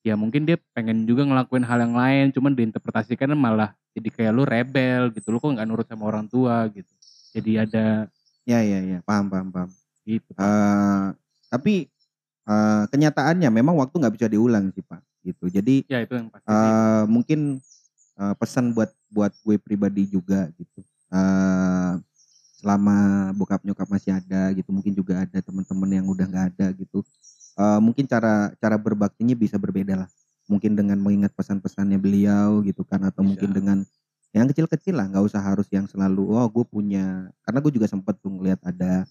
[0.00, 4.48] ya mungkin dia pengen juga ngelakuin hal yang lain, cuman diinterpretasikan malah jadi kayak lu
[4.48, 6.88] rebel gitu, lu kok nggak nurut sama orang tua gitu.
[7.36, 8.08] Jadi ada
[8.48, 9.70] Ya ya ya, paham paham paham.
[10.18, 10.30] Gitu.
[10.34, 11.06] Eh,
[11.50, 11.74] tapi
[12.48, 15.02] eh, kenyataannya memang waktu nggak bisa diulang sih pak.
[15.20, 15.44] Gitu.
[15.52, 16.46] Jadi ya itu yang pasti.
[16.48, 17.40] eh, mungkin
[18.18, 20.80] eh, pesan buat buat gue pribadi juga gitu.
[21.10, 21.92] Eh,
[22.60, 27.00] selama bokap nyokap masih ada gitu, mungkin juga ada teman-teman yang udah nggak ada gitu.
[27.56, 30.08] Eh, mungkin cara cara berbaktinya bisa berbeda lah.
[30.50, 33.28] Mungkin dengan mengingat pesan-pesannya beliau gitu kan, atau Bisa.
[33.32, 33.78] mungkin dengan
[34.30, 37.30] yang kecil-kecil lah, nggak usah harus yang selalu oh gue punya.
[37.42, 39.06] Karena gue juga sempet tuh ngeliat ada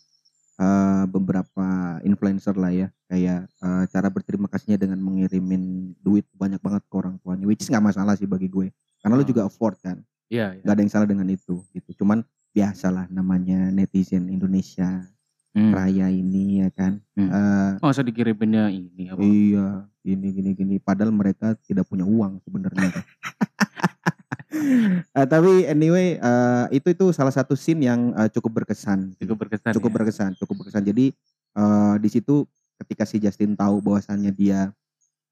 [0.60, 1.68] eh, beberapa
[2.04, 5.64] influencer lah ya, kayak eh, cara berterima kasihnya dengan mengirimin
[5.98, 8.68] duit banyak banget ke orang tuanya, which nggak masalah sih bagi gue,
[9.00, 9.28] karena lu Oh.
[9.28, 10.62] juga afford kan, Iya, iya.
[10.62, 11.90] nggak ada yang salah dengan itu, gitu.
[11.98, 15.08] Cuman biasalah namanya netizen Indonesia
[15.50, 15.74] Hmm.
[15.74, 17.26] raya ini ya kan, Hmm.
[17.26, 19.18] Eh, Masa dikiriminnya ini apa?
[19.20, 19.68] iya
[20.00, 22.92] gini gini gini, padahal mereka tidak punya uang sebenarnya.
[24.50, 29.74] Eh, tapi anyway eh, itu itu salah satu scene yang eh, cukup berkesan, Cukup berkesan.
[29.78, 29.96] cukup ya.
[30.02, 30.84] berkesan, cukup berkesan.
[30.84, 31.14] Jadi
[31.54, 32.50] eh, di situ
[32.82, 34.74] ketika si Justin tahu bahwasannya dia,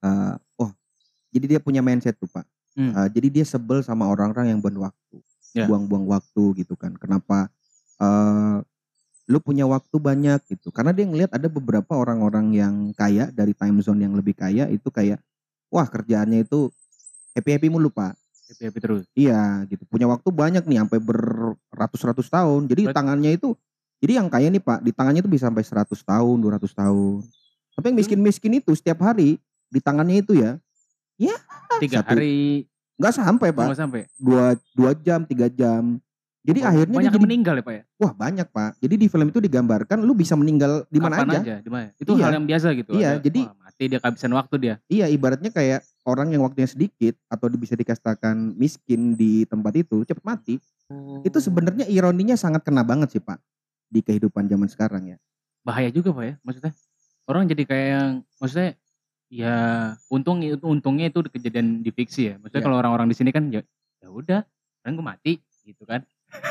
[0.06, 0.70] eh, oh,
[1.34, 2.46] jadi dia punya mindset tuh pak.
[2.78, 2.94] Hmm.
[2.94, 5.18] Eh, jadi dia sebel sama orang-orang yang buang waktu,
[5.58, 5.66] Ya.
[5.66, 6.94] buang-buang waktu gitu kan.
[6.94, 7.50] Kenapa?
[7.98, 8.58] eh
[9.28, 10.72] lu punya waktu banyak gitu.
[10.72, 14.88] Karena dia ngelihat ada beberapa orang-orang yang kaya dari time zone yang lebih kaya itu
[14.88, 15.20] kayak,
[15.68, 16.72] wah kerjaannya itu
[17.36, 18.16] happy happy mulu pak.
[18.48, 19.04] Happy happy terus.
[19.12, 19.84] Iya gitu.
[19.86, 22.68] Punya waktu banyak nih sampai beratus-ratus tahun.
[22.72, 23.50] Jadi Berarti- tangannya itu
[23.98, 27.26] jadi yang kaya nih Pak, di tangannya itu bisa sampai 100 tahun, 200 tahun.
[27.76, 30.56] Tapi yang miskin-miskin itu setiap hari di tangannya itu ya
[31.82, 32.66] Tiga satu- hari
[32.98, 33.68] nggak sampai Pak.
[33.70, 34.02] nggak sampai.
[34.18, 35.98] Dua, dua jam, tiga jam.
[36.48, 37.84] Jadi Oh, akhirnya banyak jadi, meninggal ya pak ya.
[38.00, 38.72] wah banyak Pak.
[38.80, 41.60] Jadi di film itu digambarkan lu bisa meninggal di mana aja.
[41.60, 41.92] Di mana?
[42.00, 42.24] Itu Iya.
[42.24, 42.92] hal yang biasa gitu.
[42.96, 44.76] Iya, Ada, jadi- wah, mati dia kehabisan waktu dia.
[44.88, 50.24] Iya ibaratnya kayak orang yang waktunya sedikit atau bisa dikatakan miskin di tempat itu cepat
[50.24, 50.56] mati.
[51.22, 53.44] Itu sebenarnya ironinya sangat kena banget sih Pak
[53.86, 55.18] di kehidupan zaman sekarang ya.
[55.68, 56.34] bahaya juga pak ya.
[56.48, 56.72] Maksudnya
[57.28, 58.70] orang jadi kayak yang maksudnya
[59.28, 59.56] ya
[60.08, 62.34] untung untungnya itu kejadian di fiksi ya.
[62.40, 62.68] Maksudnya Iya.
[62.72, 63.60] kalau orang-orang di sini kan ya
[64.00, 64.48] ya udah,
[64.80, 65.34] kan gue mati
[65.68, 66.08] gitu kan.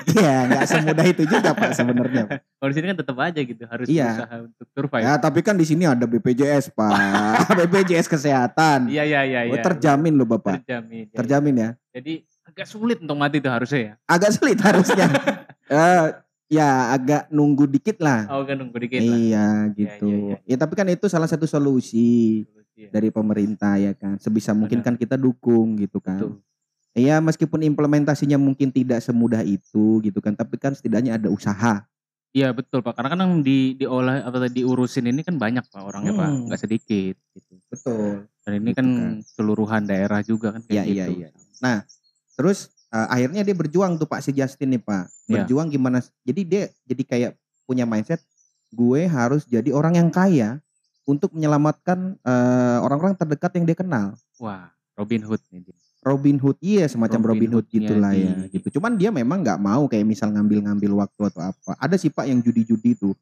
[0.09, 2.25] Iya, nggak semudah itu juga Pak sebenarnya.
[2.57, 4.09] Kalau di sini kan tetap aja gitu harus Iya.
[4.09, 5.05] berusaha untuk survive.
[5.05, 6.93] Ya, tapi kan di sini ada BPJS Pak,
[7.61, 8.89] BPJS kesehatan.
[8.89, 9.41] Iya iya iya.
[9.47, 9.63] Oh, iya.
[9.63, 11.13] terjamin loh Bapak, Terjamin.
[11.13, 11.71] ya, terjamin ya.
[11.93, 12.13] Jadi
[12.47, 13.93] agak sulit untuk mati itu harusnya ya.
[14.07, 15.07] Agak sulit harusnya.
[15.67, 16.07] Eh,
[16.47, 18.31] ya agak nunggu dikit lah.
[18.31, 19.19] Oh kan nunggu dikit lah.
[19.19, 20.07] Iya gitu.
[20.07, 22.47] iya, Ya tapi kan itu salah satu solusi
[22.79, 24.15] Iya, dari pemerintah ya kan.
[24.23, 24.87] Sebisa mungkin Benar.
[24.87, 26.23] kan kita dukung gitu kan.
[26.23, 26.39] betul.
[26.97, 30.33] Iya meskipun implementasinya mungkin tidak semudah itu gitu kan.
[30.33, 31.85] Tapi kan setidaknya ada usaha.
[32.33, 32.97] Iya betul pak.
[32.97, 36.43] Karena kan yang di diolah tadi diurusin ini kan banyak pak orangnya pak, Hmm.
[36.49, 37.15] nggak sedikit.
[37.37, 37.53] Gitu.
[37.69, 38.25] Betul.
[38.45, 39.13] Dan ini Gitu kan, kan.
[39.25, 41.21] seluruhan daerah juga kan Iya, kayak iya, gitu.
[41.61, 41.77] iya.
[42.37, 42.59] Terus
[42.93, 45.05] eh, akhirnya dia berjuang tuh Pak si Justin nih Pak.
[45.29, 45.45] Iya.
[45.45, 46.01] Berjuang gimana?
[46.25, 47.31] Jadi dia jadi kayak
[47.69, 48.25] punya mindset
[48.73, 50.61] gue harus jadi orang yang kaya
[51.05, 54.17] untuk menyelamatkan eh, orang-orang terdekat yang dia kenal.
[54.41, 55.61] Wah, Robin Hood nih.
[55.61, 55.77] dia.
[56.07, 58.79] Robin Hood iya semacam Robin Robin, Hood Hood-nya gitulah ya gitu.
[58.79, 61.75] Cuman dia memang nggak mau kayak misal ngambil-ngambil waktu atau apa.
[61.77, 63.19] Ada sih Pak yang judi-judi tuh.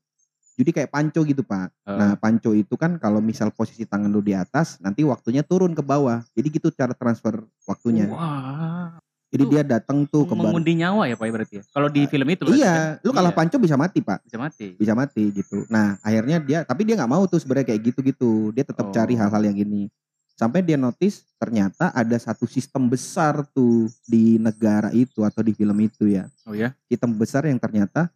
[0.54, 1.72] Judi kayak panco gitu Pak.
[1.82, 5.72] Eh, Nah panco itu kan kalau misal posisi tangan lu di atas nanti waktunya turun
[5.72, 6.20] ke bawah.
[6.30, 8.04] Jadi gitu cara transfer waktunya.
[8.06, 11.62] Wah, Jadi itu dia datang tuh ke bar- mengundi nyawa ya pak ya berarti ya.
[11.66, 13.02] Kalau di film itu Iya, kan?
[13.02, 14.66] lu kalah Iya, panco bisa mati pak, bisa mati.
[14.78, 15.66] bisa mati gitu.
[15.66, 18.54] Nah akhirnya dia, tapi dia nggak mau tuh sebenarnya kayak gitu-gitu.
[18.54, 19.18] Dia tetap cari Oh.
[19.18, 19.90] hal-hal yang ini.
[20.34, 25.78] Sampai dia notice ternyata ada satu sistem besar tuh di negara itu atau di film
[25.78, 26.26] itu ya.
[26.42, 28.10] Oh ya, Sistem besar yang ternyata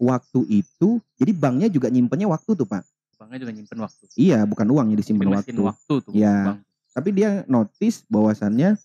[0.00, 2.84] waktu itu, jadi banknya juga nyimpennya waktu tuh pak.
[3.18, 4.04] bangnya juga nyimpen waktu.
[4.14, 5.58] Iya, bukan uangnya disimpan waktu.
[5.58, 6.14] waktu tuh.
[6.14, 6.62] Iya.
[6.94, 8.78] Tapi dia notice bahwasannya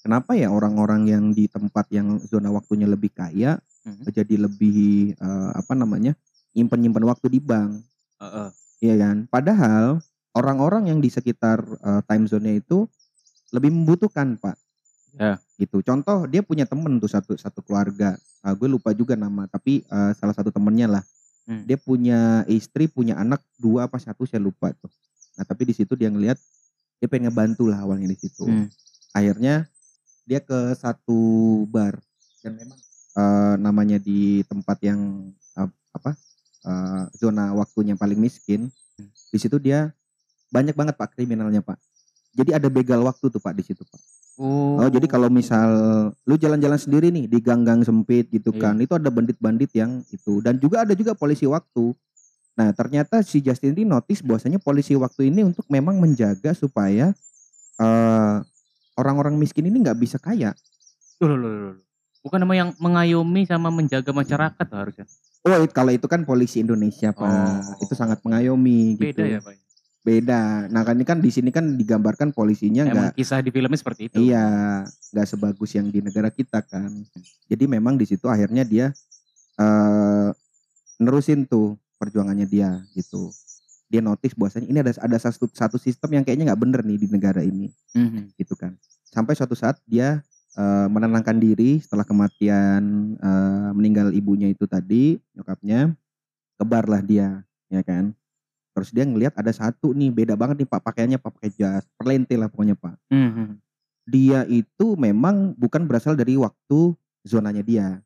[0.00, 4.06] kenapa ya orang-orang yang di tempat yang zona waktunya lebih kaya Mhm.
[4.14, 4.78] jadi lebih
[5.18, 6.14] eh, apa namanya
[6.54, 7.82] nyimpen-nyimpen waktu di bank,
[8.22, 8.48] Heeh.
[8.78, 9.26] iya kan?
[9.26, 9.98] Padahal
[10.36, 12.88] orang-orang yang di sekitar eh, time zone-nya itu
[13.52, 14.56] lebih membutuhkan pak,
[15.12, 15.36] Ya.
[15.60, 15.84] gitu.
[15.84, 20.12] Contoh dia punya temen tuh satu satu keluarga, Ah, gue lupa juga nama, tapi eh,
[20.18, 21.04] salah satu temennya lah.
[21.46, 21.62] Hmm.
[21.62, 24.90] Dia punya istri, punya anak dua apa satu saya lupa tuh.
[25.38, 26.34] Nah tapi di situ dia ngelihat
[26.98, 28.42] dia pengen ngebantu lah awalnya di situ.
[28.42, 28.66] Hmm.
[29.14, 29.70] Akhirnya
[30.26, 31.20] dia ke satu
[31.70, 32.02] bar
[32.42, 32.78] dan memang
[33.14, 36.18] eh, namanya di tempat yang eh, apa
[36.66, 38.74] eh, zona waktunya paling miskin.
[39.30, 39.94] Di situ dia
[40.52, 41.80] banyak banget pak kriminalnya pak.
[42.36, 44.00] Jadi ada begal waktu tuh pak di situ pak.
[44.40, 44.80] Oh.
[44.80, 45.68] Oh, jadi kalau misal
[46.24, 48.60] lu jalan-jalan sendiri nih di gang-gang sempit gitu Iya.
[48.60, 51.92] kan, itu ada bandit-bandit yang itu dan juga ada juga polisi waktu.
[52.52, 57.16] Nah, ternyata si Justin ini notice bahwasanya polisi waktu ini untuk memang menjaga supaya
[57.80, 58.36] eh
[58.96, 60.52] orang-orang miskin ini nggak bisa kaya.
[61.20, 61.76] Loh, loh, loh, loh.
[62.22, 65.06] Bukan nama yang mengayomi sama menjaga masyarakat harusnya.
[65.42, 67.26] Oh, kalau itu kan polisi Indonesia, Pak.
[67.26, 67.82] Oh.
[67.82, 69.10] Itu sangat mengayomi gitu.
[69.10, 69.58] Beda ya, Pak.
[70.02, 70.66] Beda.
[70.66, 74.18] Nah, kan ini kan di sini kan digambarkan polisinya nggak kisah di filmnya seperti itu.
[74.18, 74.46] Iya,
[75.14, 76.90] nggak sebagus yang di negara kita kan.
[77.46, 78.90] Jadi memang di situ akhirnya dia
[79.62, 80.28] eh
[80.98, 83.30] nerusin tuh perjuangannya dia gitu.
[83.86, 87.06] Dia notice bahwasanya ini ada ada satu satu sistem yang kayaknya nggak bener nih di
[87.06, 88.34] negara ini Mhm.
[88.42, 88.74] gitu kan.
[89.06, 90.18] Sampai suatu saat dia
[90.52, 95.94] eh, menenangkan diri setelah kematian eh, meninggal ibunya itu tadi nyokapnya
[96.58, 98.10] kebarlah dia ya kan.
[98.72, 102.38] Terus dia ngelihat ada satu nih beda banget nih Pak pakaiannya Pak pakai jas, perlentil
[102.38, 103.60] lah pokoknya Pak Mhm.
[104.02, 106.90] dia itu memang bukan berasal dari waktu
[107.22, 108.02] zonanya dia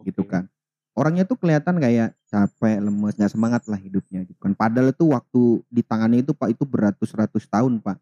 [0.00, 0.30] gitu Oke.
[0.30, 0.44] kan
[0.92, 5.42] orangnya tuh kelihatan kayak capek lemes nggak semangat lah hidupnya gitu kan padahal itu waktu
[5.66, 7.98] di tangannya itu pak itu beratus-ratus tahun pak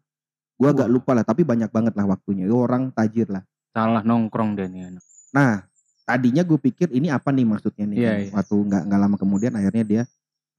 [0.55, 4.53] gua agak lupa lah tapi banyak banget lah waktunya itu orang tajir lah Salah nongkrong
[4.53, 5.03] dia nih anak.
[5.29, 5.65] nah
[6.03, 8.19] tadinya gue pikir ini apa nih maksudnya nih Iya, kan.
[8.19, 8.29] iya.
[8.35, 10.03] waktu nggak nggak lama kemudian akhirnya dia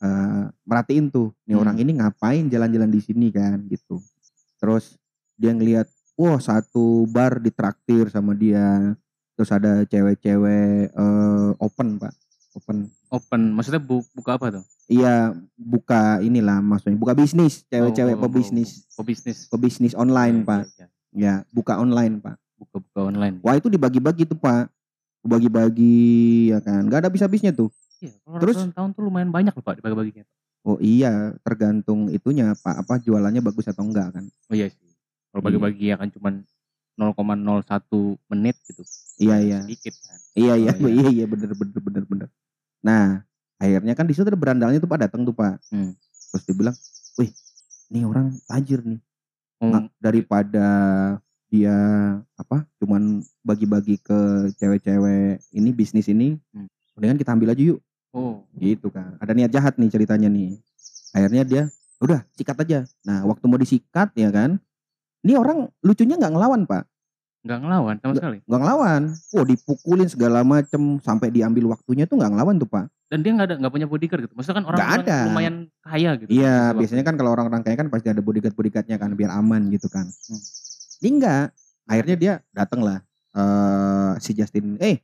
[0.00, 1.62] eh, merhatiin tuh nih Hmm.
[1.62, 3.60] orang ini ngapain jalan-jalan di sini kan?
[3.64, 4.00] Gitu.
[4.56, 4.96] Terus
[5.34, 8.96] dia ngelihat wah satu bar ditraktir sama dia.
[9.34, 12.12] Terus ada cewek-cewek eh, open pak.
[12.52, 12.90] Open.
[13.08, 14.64] Open, maksudnya bu- buka apa tuh?
[14.86, 18.86] iya buka inilah maksudnya buka bisnis cewek-cewek Oh, pebisnis.
[18.92, 19.46] Pebisnis.
[19.46, 20.60] pebisnis online Iya, pak.
[20.60, 20.86] iya, iya.
[21.14, 22.34] ya buka online pak.
[22.56, 23.38] Buka-buka online.
[23.40, 24.66] wah itu dibagi-bagi tuh pak.
[25.22, 25.98] Bagi-bagi
[26.48, 26.82] ya kan?
[26.82, 28.56] Nggak ada habis-habisnya tuh Iya, Terus?
[28.72, 30.24] tahun tuh lumayan banyak loh Pak dibagi-baginya.
[30.60, 34.24] Oh iya, tergantung itunya Pak, apa jualannya bagus atau enggak kan.
[34.48, 34.88] Oh iya sih.
[35.30, 35.46] Kalau Iya.
[35.48, 36.34] bagi-bagi ya kan cuman
[36.96, 38.82] 0,01 menit gitu.
[39.16, 39.58] Iya iya.
[39.64, 40.18] Sedikit kan.
[40.36, 41.00] Iya iya, Oh, iya.
[41.00, 42.28] iya iya bener bener bener bener.
[42.80, 43.24] Nah,
[43.56, 45.60] akhirnya kan di situ ada berandalnya tuh Pak datang tuh Pak.
[45.72, 45.96] Hmm.
[46.32, 46.76] Terus dibilang,
[47.16, 47.30] "Wih,
[47.88, 49.00] nih orang tajir nih.
[49.60, 50.66] Oh, Nah, daripada
[51.48, 51.76] dia
[52.36, 52.64] apa?
[52.80, 54.18] Cuman bagi-bagi ke
[54.56, 56.68] cewek-cewek ini bisnis ini, Hmm.
[56.96, 57.80] mendingan kita ambil aja yuk."
[58.12, 59.16] Oh, Gitu kan.
[59.16, 60.58] Ada niat jahat nih ceritanya nih.
[61.10, 61.62] Akhirnya dia,
[61.98, 64.58] "Udah, sikat aja." Nah, waktu mau disikat ya kan.
[65.20, 66.84] Ini orang lucunya nggak ngelawan, Pak.
[67.40, 68.38] nggak ngelawan sama sekali.
[68.44, 69.02] nggak ngelawan.
[69.32, 72.92] Wah dipukulin segala macem sampai diambil waktunya tuh nggak ngelawan tuh pak.
[73.08, 74.34] Dan dia nggak ada nggak punya bodyguard gitu.
[74.36, 75.18] Maksudnya kan orang, Nggak ada.
[75.24, 76.28] lumayan kaya gitu.
[76.28, 79.72] Iya Waktu- biasanya kan kalau orang-orang kaya kan pasti ada bodyguard bodyguardnya kan biar aman
[79.72, 80.12] gitu kan.
[80.28, 80.44] Hmm.
[81.00, 81.46] Dia enggak.
[81.88, 83.00] Akhirnya dia datang lah
[83.32, 84.76] eh si Justin.
[84.76, 85.00] Eh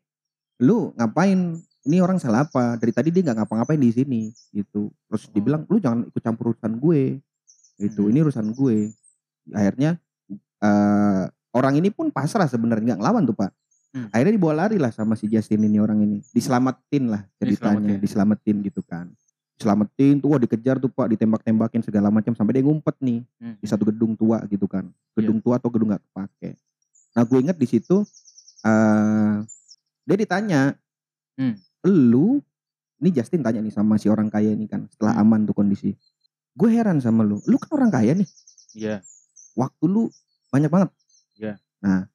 [0.60, 1.56] lu ngapain?
[1.86, 2.74] Ini orang salah apa?
[2.76, 4.90] Dari tadi dia nggak ngapa-ngapain di sini gitu.
[5.06, 5.32] Terus Oh.
[5.32, 7.22] dibilang lu jangan ikut campur urusan gue.
[7.78, 8.02] Gitu.
[8.02, 8.10] Hmm.
[8.10, 8.90] Ini urusan gue.
[9.54, 9.96] Akhirnya
[10.58, 11.22] eh
[11.54, 13.50] orang ini pun pasrah sebenarnya nggak ngelawan tuh pak.
[13.94, 14.10] Hmm.
[14.10, 16.18] Akhirnya dibawa lari lah sama si Justin ini orang ini.
[16.28, 18.02] Diselamatin lah ceritanya, Diselamatin.
[18.02, 19.06] diselamatin gitu kan.
[19.56, 23.56] Diselamatin tuh wah dikejar tuh Pak, ditembak-tembakin segala macam sampai dia ngumpet nih Hmm.
[23.56, 24.84] di satu gedung tua gitu kan.
[24.84, 25.22] Iya.
[25.22, 26.50] Gedung tua atau gedung nggak kepake.
[27.16, 28.04] Nah, gue inget di situ
[28.60, 29.36] eh
[30.02, 30.76] dia ditanya,
[31.36, 31.56] Hmm.
[31.86, 32.42] "Lu
[32.98, 35.22] ini Justin tanya nih sama si orang kaya ini kan setelah Hmm.
[35.28, 35.94] aman tuh kondisi.
[36.56, 37.38] Gue heran sama lu.
[37.44, 38.28] Lu kan orang kaya nih.
[38.74, 38.96] Iya.
[39.54, 40.08] Waktu lu
[40.48, 40.90] banyak banget.
[41.36, 41.52] Iya.
[41.84, 42.08] Nah,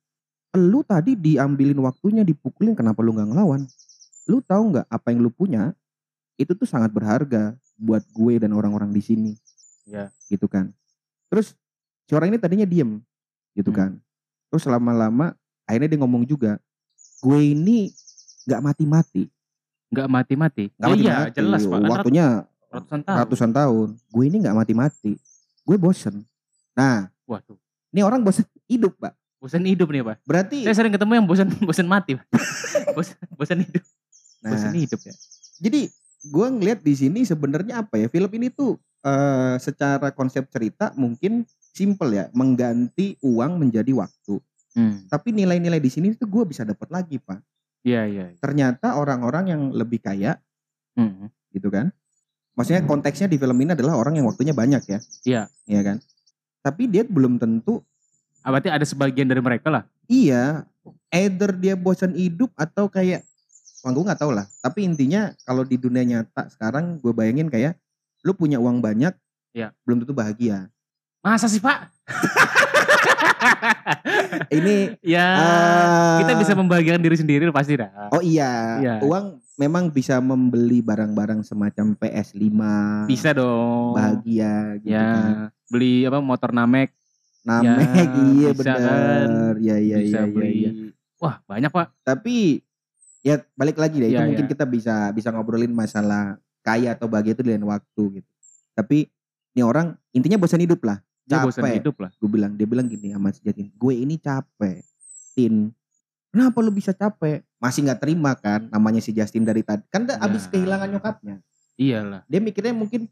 [0.58, 3.62] lu tadi diambilin waktunya, dipukulin, kenapa lu nggak ngelawan?
[4.26, 5.72] Lu tahu nggak apa yang lu punya
[6.36, 9.32] itu tuh sangat berharga buat gue dan orang-orang di sini,
[9.86, 10.10] Iya.
[10.26, 10.74] gitu kan?
[11.30, 11.54] Terus
[12.10, 12.98] si orang ini tadinya diem,
[13.54, 13.78] gitu Hmm.
[13.78, 13.92] kan?
[14.50, 15.38] Terus lama-lama
[15.70, 16.58] akhirnya dia ngomong juga,
[17.22, 17.94] gue ini
[18.50, 19.30] nggak mati-mati,
[19.92, 20.66] Nggak mati-mati.
[20.72, 21.36] nggak Ya, iya, mati-mati.
[21.36, 21.80] jelas Pak.
[21.86, 22.26] Waktunya
[22.72, 23.18] ratusan tahun.
[23.20, 25.12] ratusan tahun, gue ini nggak mati-mati,
[25.62, 26.24] gue bosen.
[26.72, 27.60] Nah, Waduh.
[27.92, 29.12] ini orang bosen hidup, pak.
[29.38, 30.22] Bosan hidup nih Pak.
[30.22, 32.24] Berarti Saya sering ketemu yang bosan bosan mati Pak.
[32.96, 33.84] bosan bosan hidup.
[34.40, 35.14] Nah, Bosan hidup ya.
[35.58, 35.82] jadi
[36.24, 41.42] gue ngelihat di sini sebenarnya apa ya film ini tuh eh, secara konsep cerita mungkin
[41.68, 44.40] simple ya mengganti uang menjadi waktu
[44.72, 45.04] Hmm.
[45.06, 47.44] tapi nilai-nilai di sini tuh gue bisa dapat lagi pak
[47.82, 48.26] Iya, iya.
[48.38, 50.38] ternyata orang-orang yang lebih kaya
[50.92, 51.32] Hmm.
[51.50, 51.90] gitu kan
[52.52, 55.42] maksudnya konteksnya di film ini adalah orang yang waktunya banyak ya Iya.
[55.66, 55.98] iya kan
[56.60, 57.80] tapi dia belum tentu
[58.42, 59.84] Ah, berarti ada sebagian dari mereka lah.
[60.06, 60.66] iya
[61.10, 63.24] either dia bosan hidup atau kayak
[63.82, 67.80] Wah, gue nggak tahu lah tapi intinya kalau di dunia nyata sekarang gue bayangin kayak
[68.22, 69.16] lu punya uang banyak
[69.52, 69.74] Iya.
[69.82, 70.70] belum tentu bahagia
[71.22, 71.90] Masa sih Pak?
[74.58, 78.12] ini ya, eh, kita bisa membahagiakan diri sendiri pasti dah.
[78.12, 78.96] oh iya, Iya.
[79.02, 82.50] uang memang bisa membeli barang-barang semacam PS5
[83.06, 83.94] Bisa dong.
[83.94, 85.36] bahagia gitu ya, kan
[85.68, 86.92] beli apa motor Namek
[87.42, 88.78] Namek Ya, iya bener.
[88.78, 89.28] kan.
[89.60, 90.50] Ya bisa beli.
[90.60, 90.72] iya.
[91.18, 91.90] Wah banyak pak.
[92.02, 92.62] Tapi
[93.22, 94.52] ya balik lagi deh itu Iya, mungkin iya.
[94.52, 98.30] kita bisa bisa ngobrolin masalah kaya atau bahagia itu di lain waktu gitu.
[98.74, 99.10] Tapi
[99.52, 101.02] ini orang intinya bosan hidup lah.
[101.32, 101.74] Dia Capek.
[101.80, 102.12] hidup lah.
[102.20, 104.84] Gue bilang dia bilang gini sama si Jatin, gue ini capek.
[105.32, 105.72] Tin,
[106.30, 107.40] kenapa lu bisa capek?
[107.56, 109.88] Masih nggak terima kan namanya si Justin dari tadi.
[109.88, 110.28] Kan dia Ya.
[110.28, 111.40] abis kehilangan nyokapnya.
[111.80, 112.22] Iyalah.
[112.28, 113.08] Dia mikirnya mungkin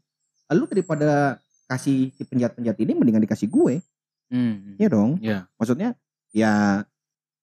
[0.50, 3.80] lu daripada kasih si penjahat-penjahat ini mendingan dikasih gue.
[4.28, 4.76] Hmm.
[4.76, 5.16] Iya dong.
[5.22, 5.48] Ya.
[5.56, 5.96] Maksudnya
[6.30, 6.84] ya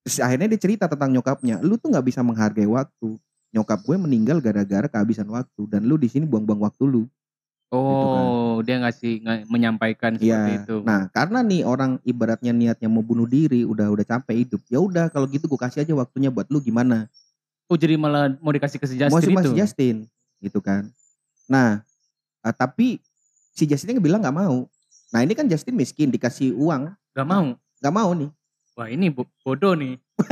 [0.05, 1.59] terus akhirnya dia cerita tentang nyokapnya.
[1.65, 3.17] Lu tuh nggak bisa menghargai waktu.
[3.55, 7.03] Nyokap gue meninggal gara-gara kehabisan waktu dan lu di sini buang-buang waktu lu.
[7.67, 10.47] Oh dia ngasih nga- menyampaikan seperti kan.
[10.47, 10.57] Iya.
[10.59, 10.75] itu.
[10.81, 14.61] Nah, karena nih orang ibaratnya niatnya mau bunuh diri, udah udah capek hidup.
[14.67, 17.09] Ya udah kalau gitu gue kasih aja waktunya buat lu gimana?
[17.65, 19.41] Oh jadi malah mau dikasih ke si mau Justin itu.
[19.43, 19.95] si Justin
[20.39, 20.87] gitu kan.
[21.45, 21.83] Nah,
[22.41, 23.03] eh, tapi
[23.51, 24.69] si Justinnya bilang nggak mau.
[25.07, 27.55] Nah, ini kan Justin miskin dikasih uang, Gak mau.
[27.79, 28.29] nggak mau nih.
[28.73, 29.97] Wah ini bo- bodoh nih.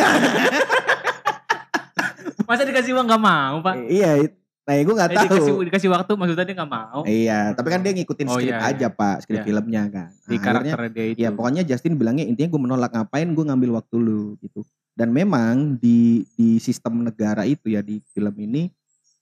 [2.46, 3.90] Masa dikasih uang gak mau pak?
[3.90, 4.30] Iya,
[4.66, 5.62] nah gue nggak Eh, dikasih, tahu.
[5.64, 7.02] dikasih waktu maksudnya dia gak mau.
[7.04, 8.90] Iya, tapi kan dia ngikutin Oh, skrip iya, aja iya.
[8.92, 9.46] pak, skrip Iya.
[9.46, 10.08] filmnya kan.
[10.10, 11.18] Di Nah, akhirnya, karakter dia itu.
[11.22, 14.66] ya pokoknya Justin bilangnya intinya gue menolak ngapain gue ngambil waktu lu gitu.
[14.92, 16.00] Dan memang di
[16.32, 18.72] di sistem negara itu ya di film ini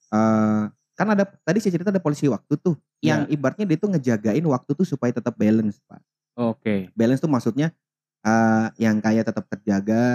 [0.10, 3.34] eh kan ada tadi saya cerita ada polisi waktu tuh yang Iya.
[3.34, 5.99] ibaratnya dia tuh ngejagain waktu tuh supaya tetap balance pak.
[6.36, 6.88] Oke.
[6.93, 7.73] Balance tuh maksudnya
[8.21, 10.06] eh yang kaya tetap terjaga,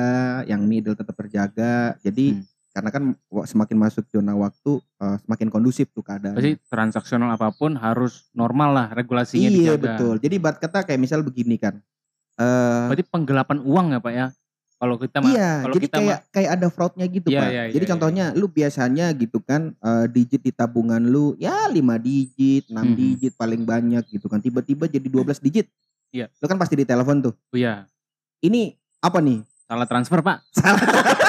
[0.45, 1.99] yang middle tetap terjaga.
[2.01, 2.47] Jadi Hmm.
[2.79, 3.05] Karena kan
[3.43, 6.38] semakin masuk zona waktu eh, semakin kondusif tuh keadaan.
[6.38, 9.83] Pasti transaksional apa pun harus normal lah regulasinya Iya dijaga.
[9.99, 10.14] betul.
[10.23, 11.83] Jadi ibarat kata kayak misal begini kan.
[12.38, 14.27] Eh Berarti penggelapan uang ya pak ya?
[14.79, 17.51] Kalau kita iya, kalau jadi kita kayak kayak ada fraudnya gitu Iya, pak.
[17.51, 21.75] iya, jadi iya, contohnya lu biasanya gitu kan eh, digit di tabungan lu ya 5
[21.99, 22.95] digit, 6 Mhm.
[22.95, 24.38] digit paling banyak gitu kan.
[24.38, 25.67] Tiba-tiba jadi 12 digit.
[26.09, 26.31] Iya.
[26.38, 27.35] Lu kan pasti di telepon tuh.
[27.35, 27.91] oh iya
[28.38, 28.71] Ini
[29.03, 29.43] apa nih?
[29.67, 30.47] salah transfer pak.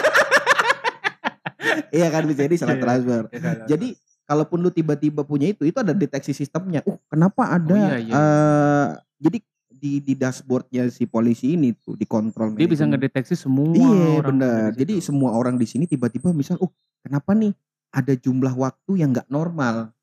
[1.89, 2.85] Iya kan bisa jadi salah Iya, iya.
[2.85, 3.23] transfer.
[3.67, 3.87] Jadi
[4.29, 6.85] kalaupun lu tiba-tiba punya itu, itu ada deteksi sistemnya.
[6.85, 7.73] Uh, kenapa ada?
[7.73, 8.13] Oh, iya, iya.
[8.13, 8.87] eh,
[9.19, 9.37] jadi
[9.79, 12.51] di di dashboardnya si polisi ini tuh dikontrol.
[12.51, 12.99] dia bisa manajemen.
[12.99, 14.69] ngedeteksi semua Iya orang benar.
[14.75, 17.55] Jadi semua orang di sini tiba-tiba misal, oh kenapa nih
[17.89, 19.95] ada jumlah waktu yang nggak normal?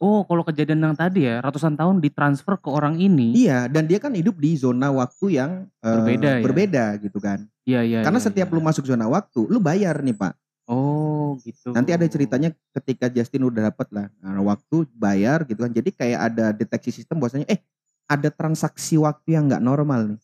[0.00, 3.36] oh kalau kejadian yang tadi ya ratusan tahun ditransfer ke orang ini.
[3.36, 6.42] Iya, dan dia kan hidup di zona waktu yang eh, Berbeda ya?
[6.42, 7.44] berbeda gitu kan.
[7.68, 8.00] Iya iya.
[8.00, 8.54] Karena iya, setiap iya.
[8.56, 10.32] lu masuk zona waktu, lu bayar nih pak.
[10.70, 11.74] Oh gitu.
[11.74, 15.74] Nanti ada ceritanya ketika Justin udah dapet lah nah, waktu bayar gitu kan.
[15.74, 17.58] Jadi kayak ada deteksi sistem bahwasanya eh
[18.06, 20.20] ada transaksi waktu yang nggak normal nih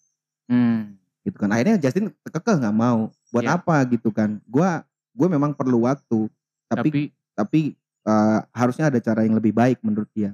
[0.46, 0.94] Hmm.
[1.26, 1.50] gitu kan.
[1.50, 3.10] Akhirnya Justin kekeh nggak mau.
[3.34, 3.58] Buat Iya.
[3.58, 4.38] apa gitu kan?
[4.46, 6.30] Gua gue memang perlu waktu,
[6.70, 7.00] tapi Tapi
[7.34, 7.60] tapi
[8.06, 10.30] eh, harusnya ada cara yang lebih baik menurut dia.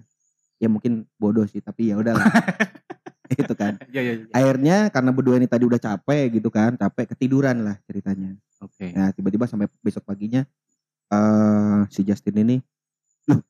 [0.60, 2.20] Ya mungkin bodoh sih, tapi ya udahlah.
[3.32, 3.80] itu kan.
[3.88, 4.12] Iya iya.
[4.20, 4.26] iya.
[4.36, 8.36] Akhirnya karena berdua ini tadi udah capek gitu kan, capek ketiduran lah ceritanya.
[8.62, 8.86] Oke.
[8.90, 10.46] Nah tiba-tiba sampai besok paginya
[11.08, 12.56] eh si Justin ini,
[13.26, 13.42] loh,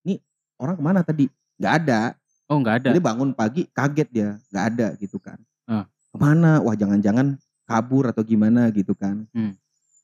[0.00, 0.16] ini
[0.56, 1.28] orang ke mana tadi?
[1.56, 2.00] Nggak ada.
[2.46, 2.88] Oh nggak ada.
[2.88, 5.36] Jadi bangun pagi kaget dia, nggak ada gitu kan.
[5.64, 5.84] Ah.
[5.84, 6.58] Ke mana?
[6.58, 9.28] Wah jangan-jangan kabur atau gimana gitu kan.
[9.30, 9.52] Hmm.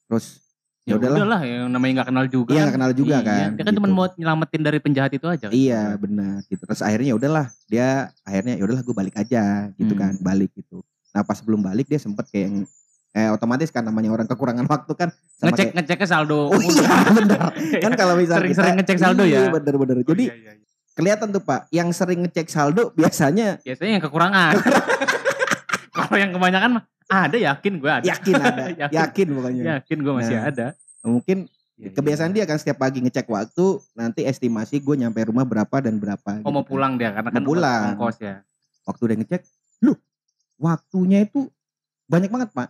[0.07, 0.45] Terus
[0.85, 1.17] Ya ya udahlah.
[1.21, 2.49] udahlah yang namanya nggak kenal juga.
[2.49, 2.65] Iya kan.
[2.65, 3.49] nggak kenal juga Iya, kan.
[3.53, 3.97] Dia kan cuma gitu.
[3.99, 5.47] mau nyelamatin dari penjahat itu aja.
[5.47, 5.53] kan.
[5.53, 6.63] Iya benar gitu.
[6.65, 7.89] Terus akhirnya ya udahlah dia
[8.23, 9.45] akhirnya ya udahlah gue balik aja
[9.75, 10.01] gitu Hmm.
[10.01, 10.81] kan balik gitu.
[11.13, 12.65] Nah pas sebelum balik dia sempet kayak
[13.11, 16.41] eh otomatis kan namanya orang kekurangan waktu kan sama Ngecek kayak, ngeceknya saldo.
[16.53, 17.41] oh iya bener
[17.81, 19.51] kan kalau misalnya Sering-sering ngecek saldo iya, ya?
[19.51, 20.67] bener-bener Oh, jadi iya, iya, iya.
[20.93, 24.55] kelihatan tuh pak yang sering ngecek saldo biasanya biasanya yang kekurangan.
[25.91, 28.05] Kalau yang kebanyakan mah ada yakin gue ada.
[28.05, 28.93] yakin ada Yakin.
[28.95, 30.67] yakin pokoknya Yakin gue masih Nah, ada.
[31.01, 31.39] mungkin
[31.75, 32.43] Iya, kebiasaan iya.
[32.43, 36.43] dia kan setiap pagi ngecek waktu nanti estimasi gue nyampe rumah berapa dan berapa Oh
[36.43, 36.69] gitu mau kan.
[36.69, 37.83] pulang dia karena Mau kan pulang.
[37.95, 38.43] ongkos ya.
[38.83, 39.43] waktu udah ngecek
[39.81, 39.93] lu
[40.57, 41.47] waktunya itu
[42.05, 42.69] banyak banget pak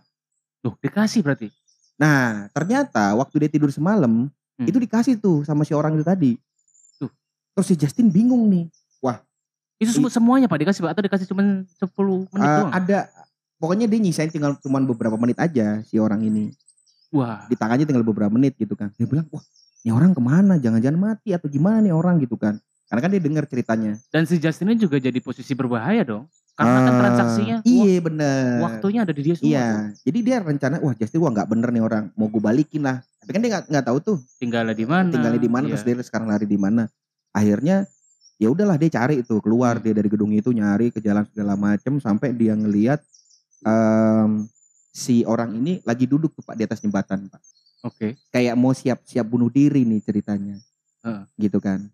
[0.59, 1.47] Tuh dikasih berarti.
[1.99, 4.27] Nah, ternyata waktu dia tidur semalam,
[4.59, 4.67] Hmm.
[4.67, 6.31] itu dikasih tuh sama si orang itu tadi.
[6.99, 7.11] Tuh.
[7.55, 8.67] Terus si Justin bingung nih.
[9.79, 12.71] Itu semua- semuanya Pak dikasih Pak atau dikasih cuma 10 menit Eh, doang?
[12.75, 12.97] ada
[13.55, 16.51] pokoknya dia nyisain tinggal cuma beberapa menit aja si orang ini.
[17.15, 17.47] Wah.
[17.47, 18.91] Di tangannya tinggal beberapa menit gitu kan.
[18.99, 19.39] Dia bilang, "Wah,
[19.81, 20.59] ini orang ke mana?
[20.59, 22.59] Jangan-jangan mati atau gimana nih orang gitu kan."
[22.91, 23.95] Karena kan dia dengar ceritanya.
[24.11, 26.27] Dan si Justin ini juga jadi posisi berbahaya dong.
[26.59, 28.59] Karena kan Eh, transaksinya Iya, bener.
[28.59, 29.41] wak- waktunya ada di dia semua.
[29.41, 29.49] tuh.
[29.49, 29.67] Iya,
[30.03, 32.99] jadi dia rencana, wah Justin wah nggak bener nih orang, mau gue balikin lah.
[32.99, 35.07] Tapi kan dia nggak nggak tahu tuh Tinggalnya di mana?
[35.07, 35.71] tinggalnya di mana Iya.
[35.73, 36.83] terus dia sekarang lari di mana
[37.29, 37.87] akhirnya
[38.35, 39.83] ya udahlah dia cari itu keluar Hmm.
[39.85, 42.99] dia dari gedung itu nyari ke jalan segala macem sampai dia ngelihat
[43.61, 44.47] em,
[44.89, 47.41] si orang ini lagi duduk tuh pak di atas jembatan pak
[47.81, 48.17] Oke.
[48.29, 50.57] kayak mau siap-siap bunuh diri nih ceritanya
[51.01, 51.23] Heeh.
[51.37, 51.85] gitu kan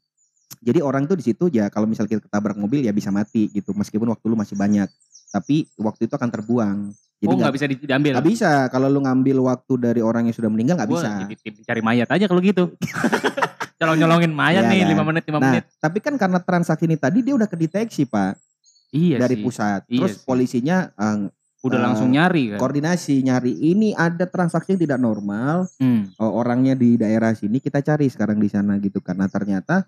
[0.57, 3.71] jadi orang tuh di situ ya kalau misal kita ketabrak mobil ya bisa mati gitu
[3.71, 4.87] meskipun waktu lu masih banyak
[5.27, 6.77] tapi waktu itu akan terbuang.
[7.15, 8.11] Jadi oh nggak bisa di- diambil.
[8.13, 11.09] nggak bisa kalau lu ngambil waktu dari orang yang sudah meninggal nggak bisa.
[11.63, 12.71] cari mayat aja kalau gitu.
[13.75, 15.03] Colong nyolongin mayat Iya nih kan?
[15.03, 15.63] 5 menit 5 Nah, menit.
[15.77, 18.39] tapi kan karena transaksi ini tadi dia udah kedeteksi pak
[18.89, 19.43] Iya dari sih.
[19.43, 19.81] pusat.
[19.85, 20.23] Iya Terus sih.
[20.23, 21.27] polisinya eh,
[21.59, 22.59] Udah eh, langsung nyari kan.
[22.61, 25.67] koordinasi nyari ini ada transaksi yang tidak normal.
[25.75, 26.07] Hmm.
[26.15, 29.83] Oh, orangnya di daerah sini kita cari sekarang di sana gitu karena ternyata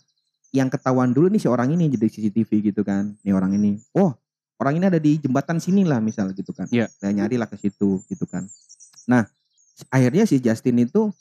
[0.55, 3.13] yang ketahuan dulu nih si orang ini jadi CCTV gitu kan.
[3.23, 3.77] Nih orang ini.
[3.95, 4.15] Oh,
[4.57, 6.67] orang ini ada di jembatan sini lah misal gitu kan.
[6.71, 6.87] Iya.
[6.97, 8.47] Saya nyari lah ke situ gitu kan.
[9.07, 9.27] Nah,
[9.91, 11.11] akhirnya si Justin itu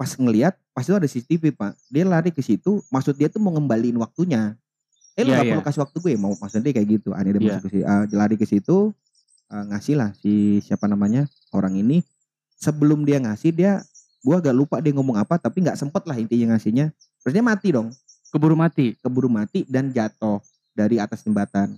[0.00, 3.52] pas ngelihat pas itu ada CCTV pak dia lari ke situ maksud dia tuh mau
[3.52, 4.56] ngembaliin waktunya
[5.12, 5.52] eh lu Iya, gak iya.
[5.52, 7.52] perlu kasih waktu gue mau maksudnya dia kayak gitu akhirnya dia Iya.
[7.52, 8.76] masuk ke situ ah, dia lari ke situ
[9.52, 10.32] ah, ngasih lah si
[10.64, 12.00] siapa namanya orang ini
[12.56, 13.84] sebelum dia ngasih dia
[14.24, 17.68] gua agak lupa dia ngomong apa tapi nggak sempet lah intinya ngasihnya terus dia mati
[17.68, 17.92] dong
[18.30, 18.94] Keburu mati.
[18.96, 20.38] keburu mati dan jatuh
[20.70, 21.74] dari atas jembatan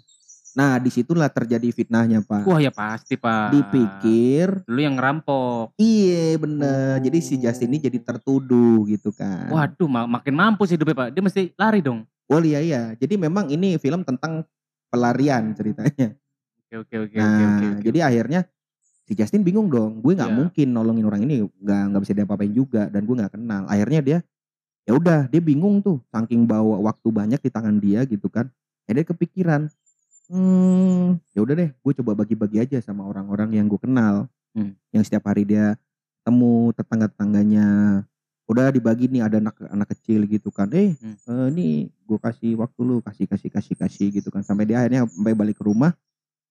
[0.52, 3.50] nah di situlah terjadi fitnahnya pak Wah ya pasti pak.
[3.50, 5.72] dipikir Lu yang ngerampok.
[5.74, 10.92] iya bener jadi si Justin ini jadi tertuduh gitu kan Waduh ma- makin mampus hidupnya
[10.94, 11.08] pak.
[11.10, 12.04] Dia mesti lari dong.
[12.26, 14.44] oh iya iya jadi memang ini film tentang
[14.86, 16.12] pelarian ceritanya
[16.68, 17.66] Oke oke oke nah oke oke.
[17.70, 17.82] oke.
[17.82, 18.40] jadi akhirnya
[19.02, 20.36] si Justin bingung dong gue nggak Iya.
[20.38, 24.18] mungkin nolongin orang ini nggak nggak bisa diapa-apain juga dan gue nggak kenal akhirnya dia
[24.82, 28.50] ya udah dia bingung tuh saking bawa waktu banyak di tangan dia gitu kan.
[28.90, 29.70] Ya dia kepikiran
[30.32, 34.76] hmm ya udah deh gue coba bagi-bagi aja sama orang-orang yang gue kenal Hmm.
[34.92, 35.80] yang setiap hari dia
[36.22, 38.04] temu tetangga-tetangganya.
[38.44, 40.68] Udah dibagi nih ada anak anak kecil gitu kan.
[40.76, 41.16] Eh Hmm.
[41.16, 41.68] eh, ini
[42.04, 44.44] gue kasih waktu lu kasih kasih kasih kasih gitu kan.
[44.44, 45.96] Sampai dia akhirnya sampai balik ke rumah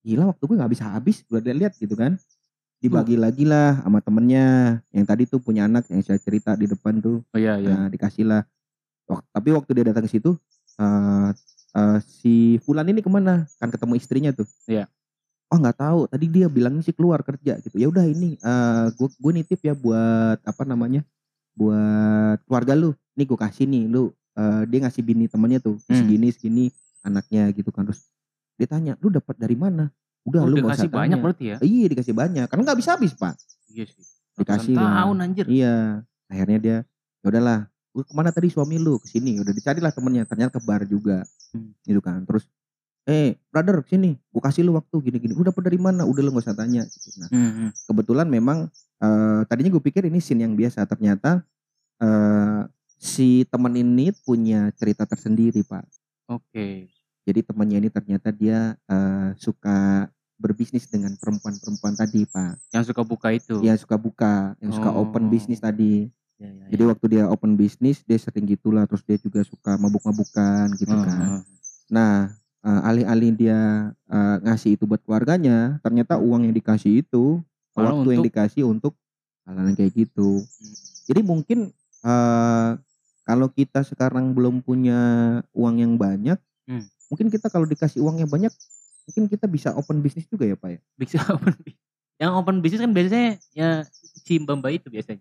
[0.01, 2.17] gila waktu gue nggak bisa habis udah dia lihat gitu kan
[2.81, 4.81] dibagi lagi lah sama temennya.
[4.89, 7.21] Yang tadi tuh punya anak yang saya cerita di depan tuh.
[7.31, 7.69] Oh iya iya.
[7.71, 8.41] nah dikasih lah
[9.31, 10.39] tapi waktu dia datang ke situ
[10.79, 11.29] eh
[11.75, 13.47] eh, si Fulan ini ke mana?
[13.59, 14.47] Kan ketemu istrinya tuh.
[14.69, 14.87] Iya.
[15.51, 15.99] oh nggak tahu.
[16.07, 17.75] Tadi dia bilangnya sih keluar kerja gitu.
[17.75, 21.03] Ya udah ini eh gue gue nitip ya buat apa namanya
[21.59, 22.95] buat keluarga lu.
[23.19, 25.75] Nih gue kasih nih lu eh, dia ngasih bini temennya tuh.
[25.91, 25.97] Hmm.
[25.99, 26.65] segini segini
[27.03, 27.83] anaknya gitu kan.
[27.83, 28.07] Terus
[28.55, 29.91] dia tanya lu dapat dari mana
[30.23, 31.17] udah Oh, lu dikasih banyak tanya.
[31.17, 31.57] berarti ya.
[31.59, 33.35] iya dikasih banyak karena nggak bisa habis pak
[33.67, 34.03] Iya sih.
[34.33, 35.03] Dikasih lah.
[35.03, 35.45] tahun anjir.
[35.45, 35.75] Iya,
[36.25, 36.77] akhirnya dia
[37.19, 37.59] ya udahlah,
[37.91, 41.23] lu ke mana tadi suami lu ke sini, udah dicarilah temennya, ternyata ke bar juga,
[41.51, 41.71] Hmm.
[41.81, 42.23] gitu kan.
[42.23, 42.47] Terus,
[43.03, 46.03] eh brother sini, gua kasih lu waktu gini-gini, udah dapat dari mana?
[46.03, 46.83] Udah lu gak usah tanya.
[46.83, 47.15] Gitu.
[47.17, 47.69] Nah, Hmm, hmm.
[47.85, 48.67] kebetulan memang
[48.97, 51.41] eh, tadinya gue pikir ini scene yang biasa, ternyata
[51.97, 52.61] eh,
[52.93, 55.85] si teman ini punya cerita tersendiri pak.
[56.27, 56.91] Oke.
[57.21, 63.27] Jadi temannya ini ternyata dia eh, suka berbisnis dengan perempuan-perempuan tadi pak, Yang suka buka
[63.29, 63.61] itu.
[63.61, 65.29] yang suka buka, yang suka open Oh.
[65.29, 66.09] bisnis tadi.
[66.35, 70.73] Iya, iya, Jadi waktu dia open bisnis dia sering gitulah terus dia juga suka mabuk-mabukan
[70.75, 71.05] gitu iya.
[71.05, 71.17] kan.
[71.21, 71.41] Heeh.
[71.87, 72.13] Nah,
[72.59, 73.59] eh, alih-alih dia
[73.93, 77.37] eh, ngasih itu buat keluarganya, ternyata uang yang dikasih itu
[77.71, 78.93] Malah waktu yang untuk- dikasih untuk
[79.45, 80.41] hal yang kayak gitu.
[80.41, 80.73] Hmm.
[81.05, 81.59] Jadi mungkin
[82.01, 82.69] eh,
[83.21, 84.99] kalau kita sekarang belum punya
[85.53, 86.89] uang yang banyak, Hmm.
[87.11, 88.55] Mungkin kita kalau dikasih uang yang banyak,
[89.05, 90.79] mungkin kita bisa open bisnis juga ya pak ya.
[90.95, 91.75] Bisa open bis-
[92.15, 93.69] Yang open bisnis kan biasanya ya
[94.23, 95.19] si mbak itu biasanya.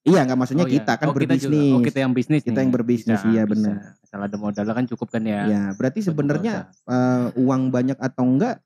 [0.00, 0.76] Iya nggak maksudnya Oh, iya.
[0.80, 1.56] kita kan Oh, kita juga.
[1.56, 1.72] berbisnis.
[1.72, 2.60] Oh kita yang bisnis Kita nih.
[2.64, 3.74] yang berbisnis, iya, benar.
[4.00, 5.40] Asal ada modalnya kan cukup kan ya.
[5.44, 8.60] Ya, berarti sebenarnya eh, uang banyak atau enggak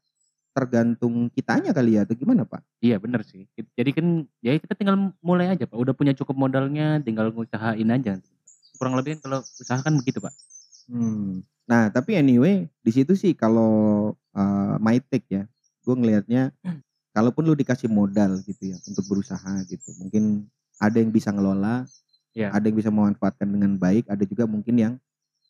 [0.55, 2.63] tergantung kitanya kali ya atau gimana Pak?
[2.79, 3.51] Iya benar sih.
[3.75, 4.07] Jadi kan
[4.39, 5.75] ya kita tinggal mulai aja pak.
[5.75, 8.23] Udah punya cukup modalnya, tinggal ngusahain aja.
[8.79, 10.31] Kurang lebih kan kalau usaha kan begitu pak.
[10.87, 11.41] Hmm.
[11.65, 13.73] Nah tapi anyway di situ sih kalau
[14.33, 15.43] eh, my take ya,
[15.81, 16.53] gue ngelihatnya
[17.11, 21.87] kalaupun lu dikasih modal gitu ya untuk berusaha gitu, mungkin ada yang bisa ngelola,
[22.35, 22.51] Iya.
[22.51, 24.95] ada yang bisa memanfaatkan dengan baik, ada juga mungkin yang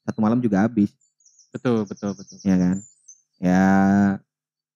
[0.04, 0.92] satu malam juga habis,
[1.48, 2.36] Betul betul betul.
[2.44, 2.76] ya kan?
[3.40, 3.64] Ya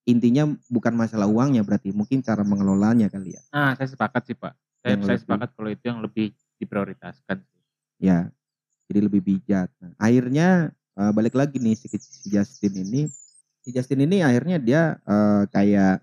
[0.09, 3.43] intinya bukan masalah uangnya berarti, mungkin cara mengelolanya kali ya.
[3.53, 4.57] Ah saya sepakat sih pak.
[4.81, 7.39] Saya, Yang saya lebih- sepakat kalau itu yang lebih diprioritaskan.
[8.01, 8.31] ya
[8.89, 10.49] jadi lebih bijak nah, akhirnya
[10.97, 13.03] eh, balik lagi nih si, si Justin ini
[13.61, 16.01] si Justin ini akhirnya dia eh, kayak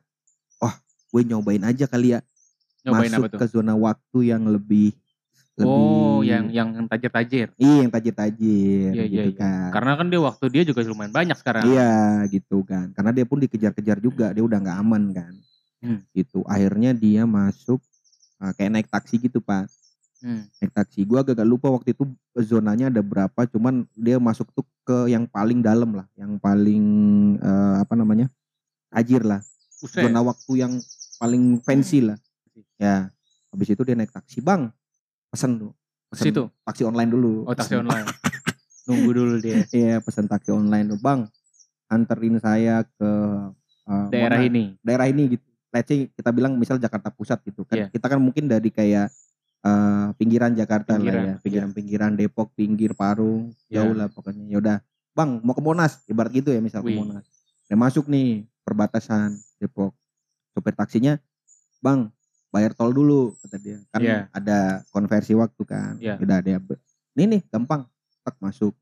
[0.58, 0.76] wah
[1.12, 2.22] gue nyobain aja kali ya
[2.86, 3.40] Nyobain masuk apa tuh?
[3.42, 4.94] ke zona waktu yang lebih
[5.56, 7.48] lebih Oh yang yang tajir-tajir.
[7.56, 9.40] iya yang tajir-tajir Iya, iya, gitu iya.
[9.40, 11.64] kan Karena kan dia waktu dia juga lumayan banyak sekarang.
[11.66, 11.96] iya
[12.28, 15.34] gitu kan karena dia pun dikejar-kejar juga dia udah nggak aman kan
[15.80, 16.02] Hmm.
[16.18, 17.78] gitu akhirnya dia masuk
[18.42, 19.70] eh, kayak naik taksi gitu pak
[20.26, 20.50] Hmm.
[20.58, 21.06] naik taksi.
[21.06, 22.10] Gua agak lupa waktu itu
[22.42, 26.84] zonanya ada berapa, cuman dia masuk tuh ke yang paling dalam lah, yang paling
[27.38, 28.26] eh, apa namanya?
[28.90, 29.44] tajir lah.
[29.78, 30.02] Buset.
[30.02, 30.74] Zona waktu yang
[31.20, 32.18] paling fancy lah.
[32.80, 33.12] Ya.
[33.52, 34.72] Habis itu dia naik taksi, "Bang."
[35.30, 35.72] Pesen tuh.
[36.10, 36.44] Pesen Situ?
[36.64, 37.44] taksi online dulu.
[37.44, 37.86] Oh taksi Pesen.
[37.86, 38.08] online.
[38.88, 39.62] Nunggu dulu dia.
[39.70, 41.28] Iya, pesan taksi online tuh, "Bang.
[41.86, 43.10] Anterin saya ke
[43.86, 44.64] eh, Daerah mana- ini.
[44.82, 45.46] daerah ini gitu.
[45.70, 47.76] Let's say kita bilang misal Jakarta Pusat gitu kan.
[47.78, 47.88] Iya.
[47.92, 49.12] Kita kan mungkin dari kayak
[49.66, 54.00] eh, pinggiran Jakarta Pinggiran, lah ya, pinggiran-pinggiran Depok, pinggir Parung, jauh Iya.
[54.06, 54.46] lah pokoknya.
[54.46, 54.78] Ya udah,
[55.16, 56.92] Bang, mau ke Monas, ibarat gitu ya misal ke.
[56.94, 57.26] Monas.
[57.66, 59.96] Udah masuk nih perbatasan Depok.
[60.54, 61.18] Sopir taksinya,
[61.82, 62.12] "Bang,
[62.52, 63.80] bayar tol dulu," kata dia.
[63.90, 64.28] Kan Iya.
[64.30, 65.98] ada konversi waktu kan.
[65.98, 66.20] Iya.
[66.20, 66.60] Udah dia
[67.16, 67.88] Nih nih, gampang.
[68.28, 68.76] Tak masuk.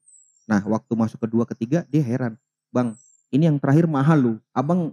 [0.50, 2.34] Nah, waktu masuk kedua ketiga dia heran.
[2.74, 2.98] "Bang,
[3.30, 4.34] ini yang terakhir mahal lu.
[4.52, 4.90] Abang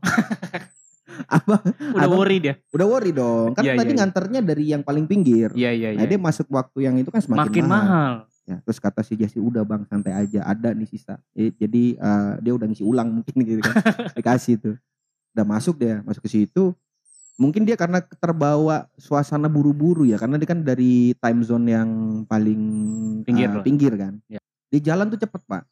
[1.27, 2.55] Abang Udah Abang- worry dia.
[2.71, 3.53] udah worry dong.
[3.53, 3.99] Kan Iya, tadi iya, iya.
[3.99, 5.51] nganternya dari yang paling pinggir.
[5.53, 6.09] Iya iya Nah, iya.
[6.09, 8.13] dia masuk waktu yang itu kan semakin Makin mahal.
[8.45, 11.21] Ya, terus kata si Jesse udah bang santai aja ada nih sisa.
[11.33, 13.75] Eh, Jadi eh, dia udah ngisi ulang mungkin gitu kan.
[14.17, 14.77] Dikasih tuh.
[15.31, 16.75] Udah masuk dia, masuk ke situ.
[17.35, 21.89] Mungkin dia karena terbawa suasana buru-buru ya karena dia kan dari time zone yang
[22.25, 22.61] paling
[23.25, 23.65] Pinggir lah.
[23.65, 24.21] pinggir kan.
[24.27, 24.37] Ya.
[24.69, 25.65] Di jalan tuh cepet pak.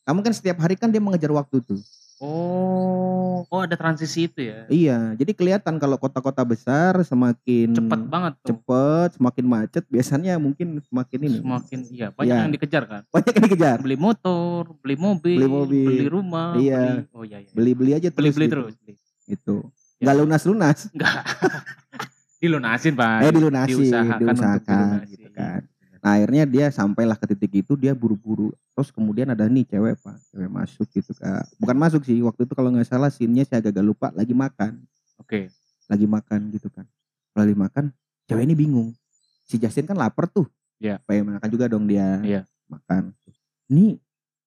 [0.00, 1.76] Kamu kan setiap hari kan dia mengejar waktu tuh.
[2.20, 4.68] Oh, oh ada transisi itu ya.
[4.68, 8.52] Iya, jadi kelihatan kalau kota-kota besar semakin Cepet banget tuh.
[8.52, 11.38] cepet, semakin macet, biasanya mungkin semakin ini.
[11.40, 12.44] Semakin iya, banyak Iya.
[12.44, 13.02] yang dikejar kan.
[13.08, 13.76] banyak yang dikejar.
[13.80, 15.86] Beli motor, beli mobil, Beli mobil.
[15.88, 16.80] beli rumah, Iya.
[16.84, 17.50] beli oh iya iya.
[17.56, 18.16] Beli-beli aja terus.
[18.36, 18.54] Beli-beli gitu.
[18.54, 18.74] terus.
[18.84, 18.92] Beli.
[19.24, 19.56] Itu.
[19.96, 20.02] Ya.
[20.04, 20.78] Nggak lunas-lunas.
[20.92, 21.22] Enggak.
[22.40, 23.16] Dilunasin, Pak.
[23.20, 25.12] Eh dilunasin, diusahakan untuk diusahakan dilunasi.
[25.12, 25.60] gitu kan.
[26.00, 28.56] Nah, akhirnya dia sampailah ke titik itu dia buru-buru.
[28.72, 31.44] Terus kemudian ada nih cewek pak, cewek masuk gitu kak.
[31.60, 34.80] Bukan masuk sih, waktu itu kalau nggak salah scene-nya saya agak lupa lagi makan,
[35.20, 35.52] Oke.
[35.92, 36.88] lagi makan gitu kan.
[37.36, 37.92] Lagi makan,
[38.24, 38.96] cewek ini bingung.
[39.44, 40.48] Si Justin kan lapar tuh.
[40.80, 41.04] Iya.
[41.04, 42.16] Pengen makan juga dong dia.
[42.24, 42.42] Iya.
[42.72, 43.12] Makan.
[43.68, 44.00] Ini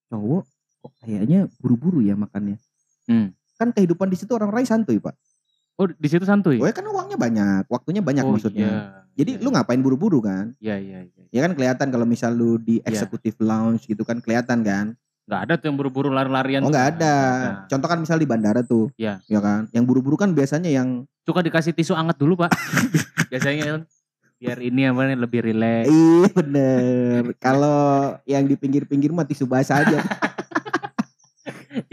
[0.09, 0.43] cowok
[0.83, 2.57] kok kayaknya buru-buru ya makannya.
[3.05, 3.31] Hmm.
[3.61, 5.13] Kan kehidupan di situ orang-orang santuy pak.
[5.83, 6.63] Oh, di situ santuy.
[6.63, 8.71] Oh ya kan uangnya banyak, waktunya banyak oh, maksudnya.
[8.71, 8.81] Iya.
[9.19, 9.43] Jadi iya.
[9.43, 10.55] lu ngapain buru-buru kan?
[10.63, 11.23] Iya, iya, iya.
[11.27, 13.03] Ya kan kelihatan kalau misal lu di Iya.
[13.03, 14.95] executive lounge gitu kan kelihatan kan?
[15.27, 16.63] Enggak ada tuh yang buru-buru lari-larian.
[16.63, 17.15] Oh nggak ada.
[17.19, 18.87] Nggak Contoh kan misal di bandara tuh.
[18.95, 19.19] Iya.
[19.27, 19.67] Ya kan?
[19.75, 22.51] Yang buru-buru kan biasanya yang Suka dikasih tisu anget dulu, Pak.
[23.31, 23.81] Biasanya kan
[24.43, 25.87] biar ini apa nih lebih rileks.
[25.87, 27.21] Iya bener.
[27.39, 30.03] Kalau yang di pinggir-pinggir mah tisu basah aja.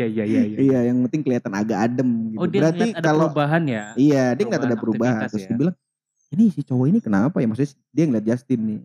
[0.01, 0.59] Iya, iya, iya, iya.
[0.64, 2.40] iya, yang penting kelihatan agak adem gitu.
[2.40, 3.84] Oh, dia Berarti ada kalau perubahan ya.
[4.01, 5.48] iya, dia ngeliat ada perubahan Terus ya.
[5.53, 5.76] dia bilang,
[6.32, 8.80] "Ini si cowok ini kenapa ya?" Maksudnya dia ngeliat Justin nih.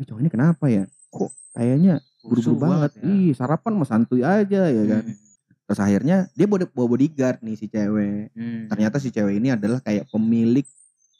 [0.00, 0.84] Ini cowok ini kenapa ya?
[1.12, 1.94] Kok kayaknya
[2.24, 2.90] buru-buru banget.
[2.96, 3.02] ya.
[3.04, 5.02] Ih, sarapan mah santuy aja ya kan.
[5.04, 5.16] Hmm,
[5.64, 8.32] Terus akhirnya dia bawa bawa bodyguard nih si cewek.
[8.32, 8.72] hmm.
[8.72, 10.64] Ternyata si cewek ini adalah kayak pemilik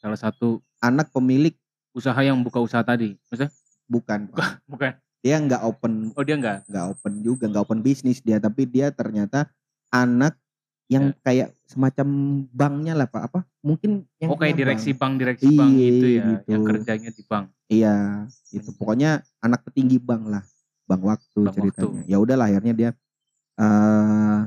[0.00, 1.52] salah satu anak pemilik
[1.92, 3.16] usaha yang buka usaha tadi.
[3.28, 3.52] Maksudnya?
[3.84, 4.64] bukan Pak.
[4.64, 4.92] Bukan.
[5.24, 6.68] Dia nggak open Oh, dia enggak.
[6.68, 9.48] nggak open juga nggak open bisnis dia tapi dia ternyata
[9.88, 10.36] anak
[10.84, 11.16] yang Ya.
[11.24, 12.06] kayak semacam
[12.52, 15.00] banknya lah pak apa mungkin yang Oh, kayak direksi bank.
[15.00, 16.48] bank, direksi bank Iya, gitu ya, gitu.
[16.52, 17.46] yang kerjanya di bank.
[17.66, 17.94] iya
[18.52, 19.10] itu pokoknya
[19.40, 20.44] anak petinggi bank lah
[20.84, 22.90] bank waktu Bank ceritanya ya udahlah akhirnya dia
[23.56, 24.40] eh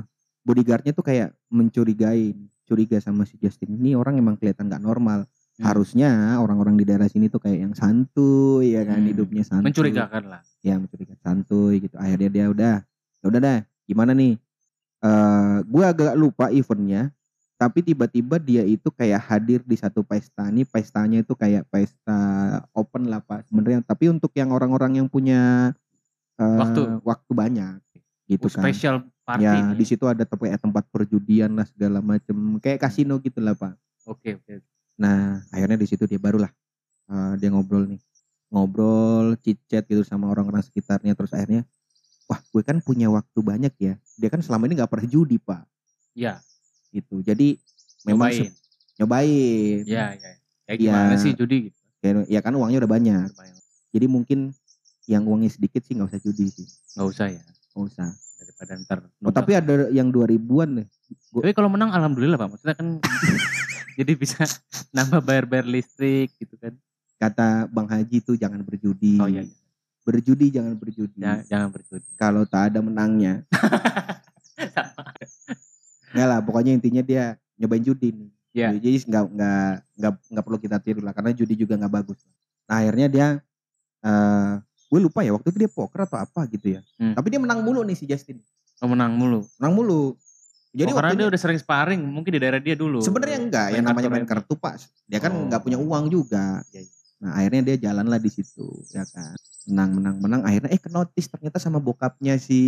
[0.46, 5.26] bodyguardnya tuh kayak mencurigai curiga sama si Justin ini orang emang kelihatan nggak normal
[5.58, 5.66] Hmm.
[5.66, 9.10] harusnya orang-orang di daerah sini tuh kayak yang santuy ya kan Hmm.
[9.10, 10.40] hidupnya santuy Mencurigakan lah.
[10.62, 12.74] ya mencurigakan santuy gitu akhirnya dia udah
[13.18, 14.38] ya udah dah gimana nih
[14.98, 17.10] eh gue agak lupa eventnya
[17.58, 22.18] tapi tiba-tiba dia itu kayak hadir di satu pesta nih pestanya itu kayak pesta
[22.70, 25.74] open lah pak sebenarnya tapi untuk yang orang-orang yang punya
[26.38, 27.02] eh, Waktu.
[27.02, 27.82] waktu banyak
[28.30, 28.96] gitu Oh, kan special
[29.26, 33.58] party ya di situ ada tempat tempat perjudian lah segala macem kayak kasino gitu lah
[33.58, 33.74] pak
[34.06, 34.62] Oke, oke.
[34.98, 36.50] Nah, akhirnya di situ dia barulah
[37.08, 38.00] eh, dia ngobrol nih.
[38.48, 41.62] Ngobrol, chit-chat gitu sama orang-orang sekitarnya terus akhirnya
[42.24, 43.94] wah, gue kan punya waktu banyak ya.
[44.14, 45.64] Dia kan selama ini nggak pernah judi, Pak.
[46.12, 46.42] Iya,
[46.88, 47.20] Gitu.
[47.20, 47.60] Jadi
[48.02, 48.52] memang nyobain.
[48.96, 49.78] nyobain.
[49.84, 50.30] Iya, iya.
[50.64, 50.88] Kayak Iya.
[50.88, 51.76] gimana sih judi gitu.
[51.98, 53.28] Ya, ya kan uangnya udah banyak.
[53.28, 53.56] Lumayan.
[53.88, 54.38] Jadi mungkin
[55.04, 56.66] yang uangnya sedikit sih nggak usah judi sih.
[56.96, 57.42] Nggak usah ya,
[57.72, 58.08] Nggak usah.
[58.38, 58.98] daripada ntar.
[59.20, 60.86] Oh, tapi ada yang 2000-an nih.
[61.34, 62.48] Tapi kalau menang alhamdulillah Pak.
[62.54, 62.88] Maksudnya kan
[63.98, 64.46] jadi bisa
[64.94, 66.70] nambah bayar-bayar listrik gitu kan.
[67.18, 69.18] Kata Bang Haji tuh jangan berjudi.
[69.18, 69.56] Oh iya, iya.
[70.06, 71.18] Berjudi jangan berjudi.
[71.18, 72.08] Jangan, jangan berjudi.
[72.14, 73.42] Kalau tak ada menangnya.
[76.14, 78.30] Nggak lah, pokoknya intinya dia nyobain judi nih.
[78.54, 78.68] Iya.
[78.78, 82.22] Jadi nggak nggak nggak nggak perlu kita tiru lah karena judi juga nggak bagus.
[82.70, 83.26] Nah akhirnya dia,
[84.06, 84.52] eh
[84.88, 86.80] gue lupa ya waktu itu dia poker atau apa gitu ya.
[86.96, 87.12] Hmm.
[87.12, 88.40] Tapi dia menang mulu nih si Justin.
[88.78, 89.42] Oh, menang mulu.
[89.58, 90.14] Menang mulu.
[90.68, 93.00] Jadi oh, karena dia udah sering sparring, mungkin di daerah dia dulu.
[93.00, 94.30] sebenarnya enggak, yang Main namanya kartu main remi.
[94.30, 94.74] kartu pak.
[95.04, 95.44] Dia kan Oh.
[95.48, 96.60] nggak punya uang juga.
[96.68, 96.82] Iya.
[97.18, 99.34] Nah akhirnya dia jalan lah di situ, ya kan.
[99.66, 100.40] Menang, menang, menang.
[100.42, 102.60] Akhirnya eh kenotis ternyata sama bokapnya si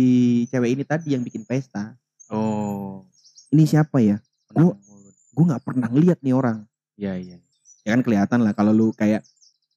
[0.47, 1.93] cewek ini tadi yang bikin pesta.
[2.27, 3.05] Oh,
[3.47, 4.17] Ini siapa ya?
[4.49, 5.09] menang mulu.
[5.31, 6.63] Gue nggak pernah lihat nih orang.
[6.95, 7.37] Iya, iya.
[7.81, 9.23] ya kan kelihatan lah kalau lu kayak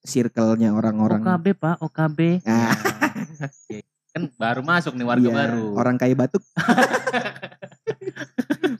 [0.02, 2.18] circle-nya orang-orang OKB Pak, OKB.
[2.44, 2.72] Ah.
[3.66, 3.82] Ya.
[4.12, 5.74] kan baru masuk nih warga Iya, baru.
[5.74, 6.42] orang kayak batuk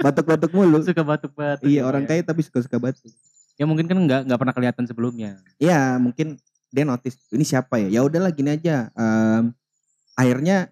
[0.04, 0.84] batuk-batuk mulu.
[0.84, 1.64] Suka batuk-batuk.
[1.64, 2.08] Iya gitu orang ya.
[2.12, 3.08] kaya tapi suka-suka batuk.
[3.56, 5.40] Ya mungkin kan nggak nggak pernah kelihatan sebelumnya.
[5.56, 6.36] Iya mungkin
[6.68, 7.88] dia notice ini siapa ya?
[7.88, 8.90] Ya udahlah gini aja.
[8.92, 9.54] Em,
[10.18, 10.68] akhirnya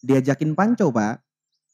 [0.00, 1.20] diajakin panco pak.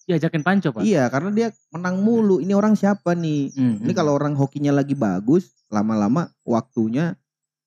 [0.09, 0.82] Diajakin panco pak.
[0.82, 2.42] Iya karena dia menang mulu.
[2.42, 3.52] Ini orang siapa nih?
[3.54, 3.98] Hmm, Ini hmm.
[3.98, 7.14] kalau orang hokinya lagi bagus, lama-lama waktunya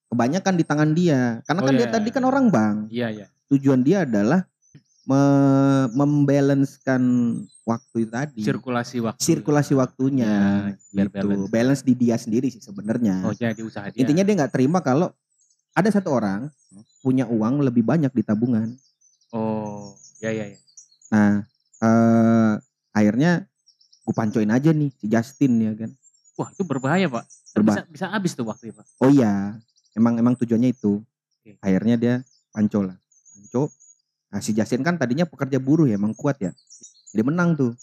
[0.09, 1.45] kebanyakan di tangan dia.
[1.45, 1.93] Karena Oh, kan dia iya.
[1.93, 2.75] tadi kan orang bang.
[2.89, 3.25] Iya iya.
[3.53, 4.48] Tujuan dia adalah
[5.09, 7.01] me- membalancekan
[7.65, 8.41] waktu itu tadi.
[8.45, 9.17] Sirkulasi waktu.
[9.19, 10.29] Sirkulasi waktunya.
[10.29, 11.17] Ya, biar gitu.
[11.17, 11.49] balance.
[11.49, 11.81] balance.
[11.81, 13.25] di dia sendiri sih sebenarnya.
[13.25, 14.05] Oh jadi usaha dia.
[14.05, 15.09] Intinya dia nggak terima kalau
[15.73, 16.53] ada satu orang
[17.01, 18.77] punya uang lebih banyak di tabungan.
[19.33, 20.57] Oh ya ya ya.
[21.09, 21.31] Nah,
[21.81, 22.53] eh,
[22.93, 23.49] akhirnya
[24.05, 25.89] gue pancoin aja nih si Justin ya kan.
[26.37, 27.25] Wah itu berbahaya pak.
[27.57, 28.85] Berba- Bisa bisa habis tuh waktu pak.
[29.01, 29.57] Oh iya,
[29.97, 31.01] emang emang tujuannya itu.
[31.41, 31.57] Oke.
[31.65, 32.13] Akhirnya dia
[32.53, 32.97] panco lah.
[33.33, 33.73] Panco.
[34.29, 36.53] Nah si Justin kan tadinya pekerja buruh ya, emang kuat ya.
[37.09, 37.73] Jadi menang tuh.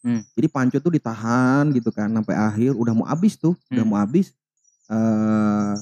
[0.00, 0.20] Hmm.
[0.32, 3.88] Jadi panco tuh ditahan gitu kan sampai akhir udah mau habis tuh, udah Hmm.
[3.88, 4.36] mau habis.
[4.86, 5.72] Eh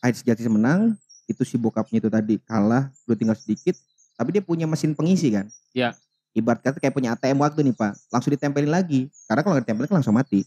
[0.00, 3.76] akhir si Justin menang, itu si bokapnya itu tadi kalah, udah tinggal sedikit.
[4.16, 5.44] Tapi dia punya mesin pengisi kan.
[5.72, 5.92] Ya.
[6.30, 9.12] Ibarat kata kayak punya ATM waktu nih pak, langsung ditempelin lagi.
[9.26, 10.40] Karena kalau nggak ditempelin kan langsung mati.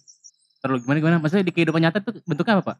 [0.57, 1.17] Terus gimana gimana?
[1.19, 2.77] Maksudnya di kehidupan nyata tuh bentuknya apa pak?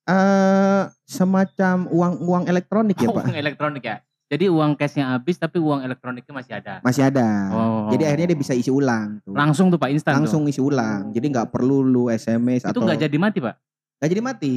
[0.00, 3.24] eh semacam uang uang elektronik ya pak.
[3.30, 3.96] uang elektronik ya.
[4.30, 6.78] Jadi uang cashnya habis tapi uang elektroniknya masih ada.
[6.86, 7.50] Masih ada.
[7.50, 7.90] Oh.
[7.90, 9.34] Jadi akhirnya dia bisa isi ulang tuh.
[9.34, 10.22] Langsung tuh pak instan.
[10.22, 10.54] Langsung tuh.
[10.54, 11.10] isi ulang.
[11.10, 13.58] Jadi nggak perlu lu SMS Itu atau nggak jadi mati pak?
[13.98, 14.54] nggak jadi mati.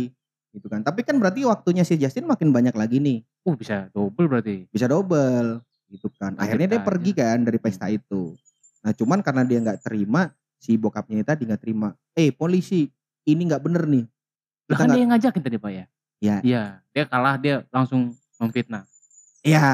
[0.53, 0.85] Gitu kan.
[0.85, 3.25] Tapi kan berarti waktunya si Justin makin banyak lagi nih.
[3.41, 4.69] Uh bisa double berarti.
[4.69, 6.37] Bisa double gitu kan.
[6.37, 8.37] Akhirnya dia pergi kan dari pesta itu.
[8.85, 10.29] Nah, cuman karena dia nggak terima,
[10.61, 11.97] si bokapnya tadi nggak terima.
[12.13, 12.85] Eh, polisi,
[13.25, 14.05] ini nggak bener nih.
[14.05, 15.85] Lah Kita kan nggak dia yang ngajakin tadi pak ya?
[16.21, 16.37] Ya.
[16.45, 16.63] Iya.
[16.93, 18.85] Dia kalah dia langsung memfitnah.
[19.43, 19.67] Ya.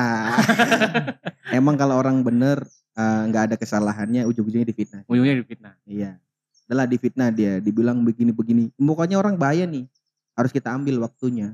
[1.57, 2.65] Emang kalau orang bener
[2.97, 5.01] eh, nggak ada kesalahannya ujung-ujungnya difitnah.
[5.05, 5.73] Ujungnya difitnah.
[5.85, 6.17] Iya.
[6.65, 8.73] Adalah difitnah dia, dibilang begini-begini.
[8.77, 9.85] Pokoknya orang bahaya nih.
[10.33, 11.53] Harus kita ambil waktunya.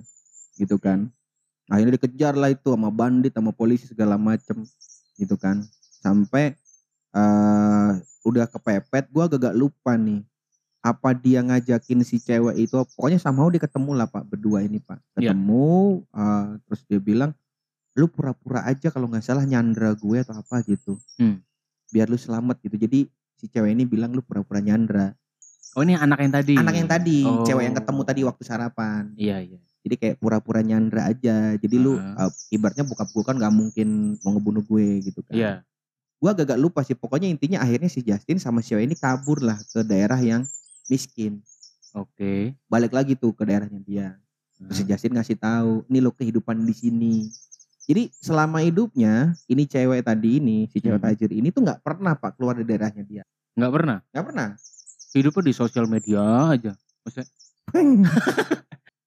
[0.56, 1.12] Gitu kan.
[1.68, 4.64] Akhirnya dikejar lah itu sama bandit, sama polisi segala macem.
[5.20, 5.64] Gitu kan.
[6.00, 6.56] Sampai
[7.16, 7.92] eh
[8.26, 10.26] udah kepepet, gua agak lupa nih.
[10.84, 15.02] Apa dia ngajakin si cewek itu, pokoknya sama dia ketemu lah pak, berdua ini pak.
[15.18, 15.34] Iya.
[15.34, 17.32] Ketemu, eh, terus dia bilang,
[17.96, 21.00] lu pura-pura aja kalau nggak salah nyandra gue atau apa gitu.
[21.16, 21.40] Hmm.
[21.90, 22.76] Biar lu selamat gitu.
[22.76, 25.16] Jadi si cewek ini bilang lu pura-pura nyandra.
[25.76, 26.56] Oh ini anak yang tadi.
[26.56, 27.44] Anak yang tadi, Oh.
[27.44, 29.12] cewek yang ketemu tadi waktu sarapan.
[29.16, 29.60] Iya iya.
[29.86, 31.56] Jadi kayak pura-pura nyandra aja.
[31.56, 32.28] Jadi lu Ah.
[32.28, 33.88] uh, ibaratnya bokap gue kan nggak mungkin
[34.24, 35.36] mau ngebunuh gue gitu kan.
[35.36, 35.52] Iya.
[36.16, 36.96] Gue agak lupa sih.
[36.96, 40.44] Pokoknya intinya akhirnya si Justin sama si cewek ini kabur lah ke daerah yang
[40.88, 41.40] miskin.
[41.94, 42.56] Oke.
[42.68, 44.08] Balik lagi tuh ke daerahnya dia.
[44.58, 44.90] Terus si Hmm.
[44.90, 47.16] Justin ngasih tahu, ini lo kehidupan di sini.
[47.86, 49.14] Jadi selama hidupnya
[49.46, 51.08] ini cewek tadi ini, si cewek Hmm.
[51.08, 53.24] tajir ini tuh nggak pernah pak keluar dari daerahnya dia.
[53.54, 53.98] Nggak pernah.
[54.10, 54.48] Nggak pernah.
[55.12, 56.74] Hidupnya di sosial media aja.
[57.02, 57.28] Maksudnya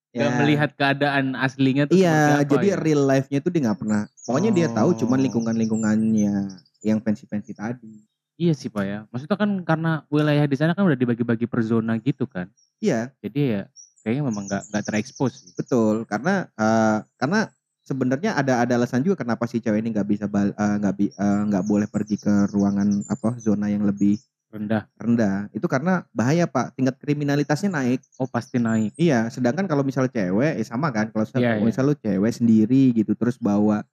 [0.08, 2.06] nggak melihat keadaan aslinya tuh Ya.
[2.08, 2.76] Iya, apa jadi ya?
[2.80, 4.02] real life-nya tuh dia nggak pernah.
[4.24, 5.24] Pokoknya dia tahu cuman Oh.
[5.26, 6.34] lingkungan-lingkungannya
[6.80, 8.02] yang fancy-fancy tadi.
[8.34, 8.98] Iya sih pak ya.
[9.10, 12.46] Maksudnya kan karena wilayah di sana kan udah dibagi-bagi per zona gitu kan.
[12.78, 13.62] Iya, Jadi ya
[14.00, 15.52] kayaknya memang nggak nggak terekspos.
[15.54, 16.06] betul.
[16.06, 17.50] Karena eh, karena
[17.88, 21.64] sebenarnya ada ada alasan juga kenapa si cewek ini nggak bisa eh, nggak eh, nggak
[21.64, 24.88] boleh pergi ke ruangan apa zona yang lebih Rendah.
[24.96, 25.36] rendah.
[25.52, 28.00] Itu karena bahaya pak, tingkat kriminalitasnya naik.
[28.16, 28.96] Oh pasti naik.
[28.96, 31.12] Iya, sedangkan kalau misalnya cewek, eh sama kan.
[31.12, 31.64] Kalau Iya, iya.
[31.64, 33.84] misal lu cewek sendiri gitu, terus bawa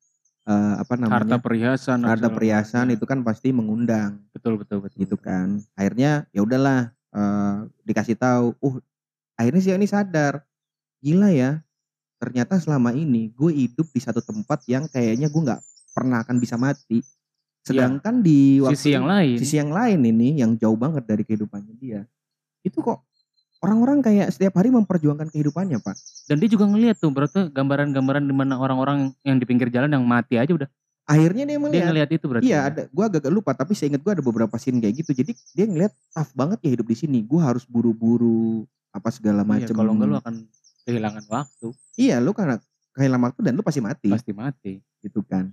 [0.47, 1.99] eh, apa Harta namanya perhiasan.
[2.07, 4.23] apa harta perhiasan itu kan pasti mengundang.
[4.31, 4.95] Betul betul betul.
[5.03, 5.27] gitu betul.
[5.27, 6.79] kan akhirnya ya udahlah
[7.11, 8.75] eh, dikasih tahu uh
[9.35, 10.43] akhirnya si ini sadar
[11.03, 11.59] gila ya
[12.15, 15.61] ternyata selama ini gue hidup di satu tempat yang kayaknya gue nggak
[15.91, 17.03] pernah akan bisa mati
[17.61, 18.79] sedangkan di waktu Iya.
[18.79, 19.35] Sisi yang lain.
[19.35, 22.05] sisi yang lain ini yang jauh banget dari kehidupannya dia
[22.61, 23.01] itu kok
[23.59, 28.33] orang-orang kayak setiap hari memperjuangkan kehidupannya pak Dan dia juga ngeliat tuh berarti gambaran-gambaran di
[28.33, 30.69] mana orang-orang yang di pinggir jalan yang mati aja udah.
[31.05, 32.45] akhirnya dia Dia melihat ngeliat itu berarti.
[32.45, 32.61] Iya, ya?
[32.65, 32.81] ada.
[32.89, 35.13] Gua agak lupa, tapi seingat gua ada beberapa scene kayak gitu.
[35.13, 37.21] Jadi dia ngeliat tough banget ya hidup di sini.
[37.21, 39.73] Gua harus buru-buru apa segala Iya, macam.
[39.75, 40.35] kalau enggak lu akan
[40.85, 41.67] kehilangan waktu.
[41.97, 42.61] Iya, lu karena
[42.93, 44.73] kehilangan waktu dan lu pasti mati, Pasti mati.
[45.01, 45.51] gitu kan.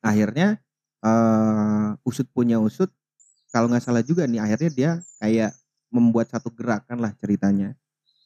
[0.00, 0.62] Akhirnya
[1.02, 2.88] eh usut punya usut.
[3.50, 5.50] Kalau nggak salah juga nih, akhirnya dia kayak
[5.88, 7.74] membuat satu gerakan lah ceritanya.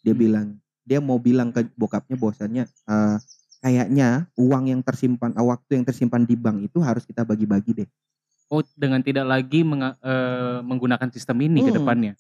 [0.03, 0.21] Dia Hmm.
[0.21, 0.47] bilang,
[0.83, 3.17] dia mau bilang ke bokapnya bahwasannya eh
[3.63, 7.89] kayaknya uang yang tersimpan, eh, waktu yang tersimpan di bank itu harus kita bagi-bagi deh.
[8.51, 11.81] Oh, dengan tidak lagi menga- eh, menggunakan sistem ini ke Hmm.
[11.81, 12.15] depannya.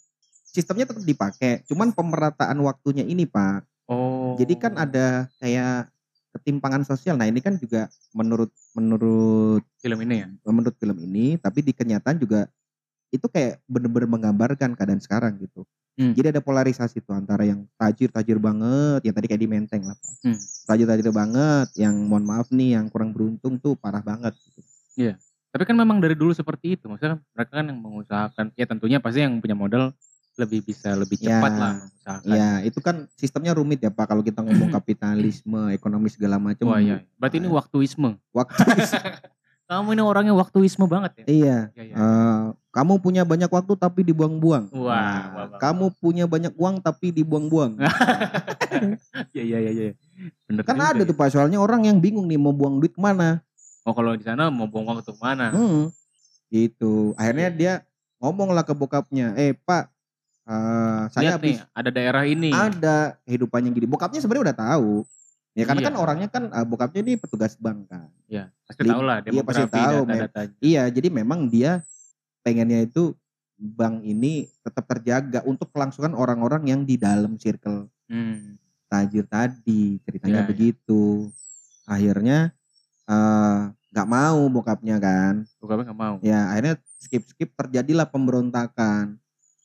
[0.52, 3.64] sistemnya tetap dipakai, cuman pemerataan waktunya ini pak.
[3.90, 4.34] Oh.
[4.38, 5.90] Jadi kan ada kayak
[6.32, 7.18] ketimpangan sosial.
[7.18, 10.28] Nah ini kan juga menurut menurut film ini ya.
[10.48, 12.48] menurut film ini, tapi di kenyataan juga
[13.12, 15.68] itu kayak bener-bener menggambarkan keadaan sekarang gitu.
[15.92, 16.16] Hmm.
[16.16, 20.12] Jadi ada polarisasi tuh antara yang tajir-tajir banget, yang tadi kayak di Menteng lah Pak.
[20.24, 20.38] Hmm.
[20.72, 24.64] Tajir-tajir banget, yang mohon maaf nih yang kurang beruntung tuh parah banget gitu.
[25.52, 26.88] Tapi kan memang dari dulu seperti itu.
[26.88, 28.46] Maksudnya mereka kan yang mengusahakan.
[28.56, 29.92] Ya tentunya pasti yang punya modal
[30.34, 32.32] lebih bisa lebih Ya, cepat lah mengusahakan.
[32.32, 36.66] Ya, itu kan sistemnya rumit ya Pak kalau kita ngomong kapitalisme, ekonomi segala macam.
[36.66, 37.04] Wah iya.
[37.16, 38.16] Berarti ini waktuisme.
[38.30, 38.56] waktu
[39.62, 41.24] Kamu ini orangnya waktuisme banget ya.
[41.24, 41.58] iya.
[41.72, 41.94] Iya iya.
[41.94, 44.68] Eh, kamu punya banyak waktu tapi dibuang-buang.
[44.74, 45.58] Wah, Nah, wah, wah.
[45.60, 47.76] kamu punya banyak uang tapi dibuang-buang.
[49.32, 49.70] Iya iya iya.
[49.70, 49.90] iya.
[50.48, 51.04] Bener kan ada ya.
[51.04, 53.44] tuh Pak, soalnya orang yang bingung nih mau buang duit ke mana.
[53.84, 55.52] Oh kalau di sana mau buang uang ke mana?
[55.52, 55.92] Hmm.
[56.48, 57.12] Gitu.
[57.14, 57.56] Akhirnya Iya.
[57.56, 57.72] dia
[58.16, 59.91] ngomong lah ke bokapnya, eh Pak,
[60.44, 62.50] eh, saya Lihat nih, habis ada daerah ini.
[62.50, 63.86] ada kehidupannya gini.
[63.86, 64.92] Bokapnya sebenarnya udah tahu.
[65.52, 65.88] Ya karena Iya.
[65.92, 68.08] kan orangnya kan eh, bokapnya ini petugas bank kan.
[68.24, 69.98] Ya, pasti tahu lah iya, pasti tahu.
[70.58, 71.84] Iya, jadi memang dia
[72.40, 73.12] pengennya itu
[73.54, 78.58] bank ini tetap terjaga untuk kelangsungan orang-orang yang di dalam circle Hmm.
[78.86, 80.48] tajir tadi ceritanya Iya, iya.
[80.48, 81.30] begitu
[81.84, 82.38] akhirnya
[83.04, 86.14] eh, nggak mau bokapnya kan Bokapnya nggak mau.
[86.20, 89.16] ya akhirnya skip skip terjadilah pemberontakan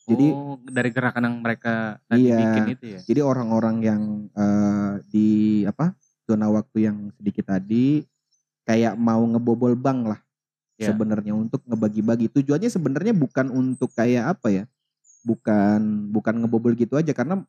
[0.08, 2.38] jadi oh, dari gerakan yang mereka tadi Iya.
[2.40, 3.00] bikin itu ya.
[3.04, 4.02] jadi orang-orang yang
[4.32, 5.28] eh, di
[5.62, 5.92] apa
[6.24, 8.02] zona waktu yang sedikit tadi
[8.62, 10.20] kayak mau ngebobol bank lah
[10.74, 10.88] Ya.
[10.88, 14.64] sebenarnya untuk ngebagi-bagi tujuannya sebenarnya bukan untuk kayak apa ya
[15.20, 17.42] bukan bukan ngebobol gitu aja karena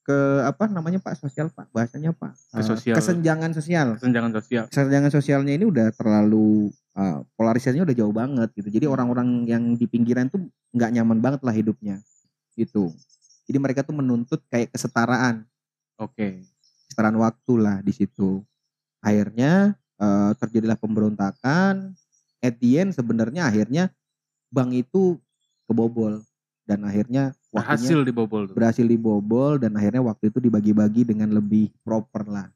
[0.00, 2.96] ke apa namanya pak sosial pak bahasanya pak Ke Eh, sosial.
[2.96, 4.64] kesenjangan sosial Kesenjangan sosial.
[4.66, 8.68] kesenjangan sosialnya ini udah terlalu uh, polarisasinya udah jauh banget gitu.
[8.70, 12.00] Jadi orang-orang yang di pinggiran tuh nggak nyaman banget lah hidupnya
[12.58, 12.90] gitu.
[13.50, 15.42] Jadi mereka tuh menuntut kayak kesetaraan,
[15.98, 16.46] Oke.
[16.86, 18.42] kesetaraan waktu lah di situ.
[19.02, 21.94] Akhirnya uh, terjadilah pemberontakan.
[22.40, 23.92] At the end sebenarnya akhirnya
[24.48, 25.20] bank itu
[25.68, 26.24] kebobol
[26.64, 28.54] dan akhirnya waktunya Berhasil dibobol tuh.
[28.56, 32.48] berhasil dibobol dan akhirnya waktu itu dibagi-bagi dengan lebih proper lah.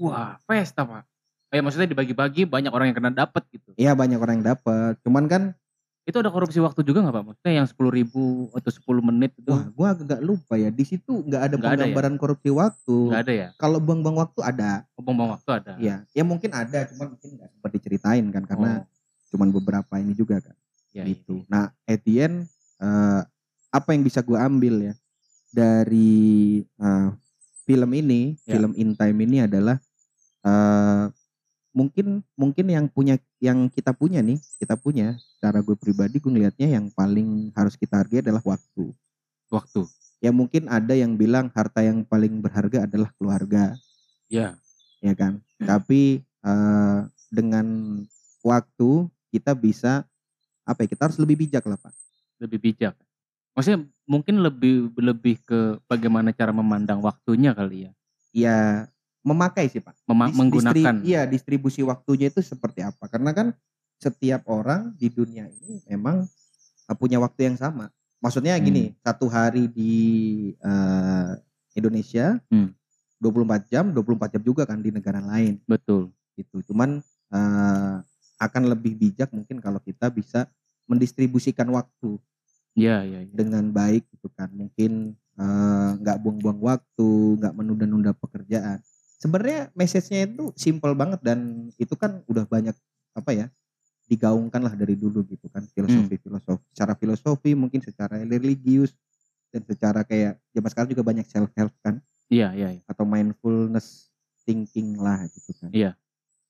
[0.00, 1.04] Wah, pesta pak.
[1.56, 3.72] Eh maksudnya dibagi-bagi banyak orang yang kena dapat gitu.
[3.80, 5.00] Iya banyak orang yang dapat.
[5.00, 5.42] Cuman kan
[6.06, 7.24] Itu ada korupsi waktu juga nggak pak?
[7.32, 10.68] Maksudnya yang sepuluh ribu atau 10 menit itu Wah, gua agak lupa ya.
[10.70, 11.74] Di situ nggak ada Nggak ada ya?
[11.82, 12.96] penggambaran korupsi waktu.
[13.10, 13.48] nggak ada ya?
[13.58, 14.84] Kalau buang-buang waktu ada.
[14.94, 15.72] Buang-buang waktu ada.
[15.80, 20.12] Iya, ya mungkin ada, cuman mungkin nggak sempat diceritain kan karena Oh, cuman beberapa ini
[20.14, 20.54] juga kan.
[20.94, 21.42] ya, gitu.
[21.50, 22.46] Nah, at the end,
[22.78, 23.20] eh,
[23.74, 24.94] apa yang bisa gua ambil ya
[25.50, 27.08] dari eh,
[27.66, 28.54] film ini, Ya.
[28.54, 29.82] film In Time ini adalah
[30.46, 31.04] eh,
[31.76, 35.20] mungkin mungkin yang punya yang kita punya nih, kita punya.
[35.44, 38.96] Cara gue pribadi gue ngelihatnya yang paling harus kita hargai adalah waktu.
[39.52, 39.86] Waktu.
[40.18, 43.76] ya mungkin ada yang bilang harta yang paling berharga adalah keluarga
[44.26, 44.58] Ya.
[44.98, 46.98] ya kan tapi eh,
[47.30, 47.66] dengan
[48.42, 50.02] waktu kita bisa
[50.66, 51.94] apa ya kita harus lebih bijak lah pak
[52.42, 52.92] Lebih bijak.
[53.56, 57.92] Maksudnya mungkin lebih lebih ke bagaimana cara memandang waktunya kali ya.
[58.36, 58.58] ya
[59.26, 60.72] memakai sih pak Mema- Dis- menggunakan.
[60.72, 63.50] distri- iya distribusi waktunya itu seperti apa karena kan
[63.96, 66.22] setiap orang di dunia ini memang
[66.86, 68.62] eh, punya waktu yang sama maksudnya Hmm.
[68.62, 69.92] gini satu hari di
[70.54, 71.30] eh,
[71.74, 72.70] Indonesia Hmm.
[73.18, 76.14] 24 jam 24 jam juga kan di negara lain Betul.
[76.34, 76.62] gitu.
[76.64, 77.94] Cuman eh,
[78.36, 80.46] akan lebih bijak mungkin kalau kita bisa
[80.86, 82.20] mendistribusikan waktu
[82.72, 83.32] Iya, iya, iya.
[83.32, 84.52] dengan baik gitu kan.
[84.52, 85.16] Mungkin
[85.96, 88.78] nggak buang-buang waktu, nggak menunda-nunda pekerjaan.
[89.16, 92.76] Sebenarnya message-nya itu simple banget dan itu kan udah banyak
[93.16, 93.46] apa ya
[94.06, 96.62] digaungkan lah dari dulu gitu kan filosofi-filosofi.
[96.70, 98.94] Secara filosofi mungkin secara religius
[99.50, 102.82] dan secara kayak zaman sekarang juga banyak self help kan Iya, iya, iya.
[102.90, 104.10] atau mindfulness
[104.42, 105.70] thinking lah gitu kan.
[105.70, 105.90] Iya.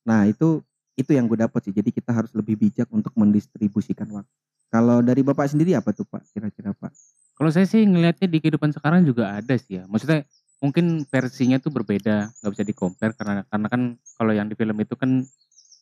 [0.09, 0.65] Nah itu
[0.97, 1.75] itu yang gue dapat sih.
[1.77, 4.33] Jadi kita harus lebih bijak untuk mendistribusikan waktu.
[4.73, 6.25] Kalau dari bapak sendiri apa tuh pak?
[6.33, 6.93] Kira-kira pak?
[7.37, 9.85] Kalau saya sih ngelihatnya di kehidupan sekarang juga ada sih ya.
[9.85, 10.25] Maksudnya
[10.61, 13.83] mungkin versinya tuh berbeda, nggak bisa di compare karena karena kan
[14.17, 15.23] kalau yang di film itu kan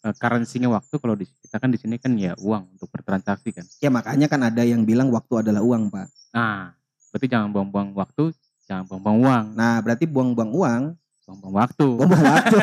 [0.05, 3.65] eh, currency-nya waktu, kalau di kita kan di sini kan ya uang untuk bertransaksi kan.
[3.79, 6.11] Ya makanya kan ada yang bilang waktu adalah uang pak.
[6.35, 6.75] Nah,
[7.15, 8.35] berarti jangan buang-buang waktu,
[8.67, 10.83] jangan buang-buang uang, Nah berarti buang-buang uang,
[11.25, 11.87] buang-buang waktu.
[11.95, 12.57] buang-buang waktu.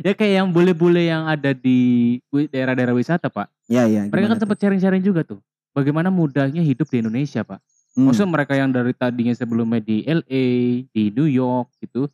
[0.06, 3.50] ya kayak yang bule-bule yang ada di daerah-daerah wisata pak.
[3.66, 4.06] ya ya.
[4.06, 5.42] Mereka kan sempat sharing-sharing juga tuh.
[5.70, 7.58] Bagaimana mudahnya hidup di Indonesia pak.
[7.90, 10.44] Hmm, Maksudnya mereka yang dari tadinya sebelumnya di LA,
[10.94, 12.06] di New York gitu,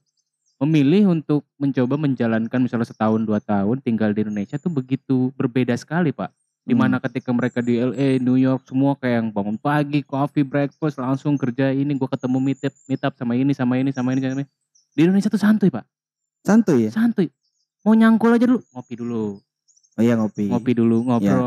[0.56, 6.16] memilih untuk mencoba menjalankan misalnya setahun dua tahun tinggal di Indonesia tuh begitu berbeda sekali
[6.16, 6.32] pak.
[6.66, 10.98] Di mana ketika mereka di LA, New York semua kayak yang bangun pagi, coffee, breakfast,
[10.98, 14.18] langsung kerja ini, gue ketemu meet up, meet up sama ini, sama ini, sama ini,
[14.18, 14.50] sama ini.
[14.90, 15.86] Di Indonesia tuh santuy pak,
[16.42, 16.90] santuy ya.
[16.90, 17.30] santuy.
[17.86, 19.38] Mau nyangkul aja dulu, ngopi dulu,
[19.96, 20.50] Oh iya ngopi.
[20.50, 21.38] ngopi dulu, ngobrol.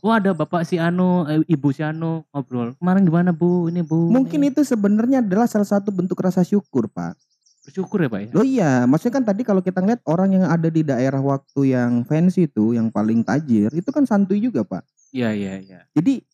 [0.00, 2.74] Oh ada bapak si Anu, eh, ibu si Anu ngobrol.
[2.76, 3.66] Kemarin gimana bu?
[3.66, 4.08] Ini bu.
[4.08, 4.50] Mungkin ini.
[4.50, 7.16] itu sebenarnya adalah salah satu bentuk rasa syukur, Pak.
[7.62, 8.28] bersyukur ya pak ya.
[8.32, 12.00] Loh iya, maksudnya kan tadi kalau kita ngeliat orang yang ada di daerah waktu yang
[12.00, 14.88] fancy itu, yang paling tajir, itu kan santuy juga, Pak.
[15.12, 15.78] Iya iya iya.
[15.92, 16.24] Jadi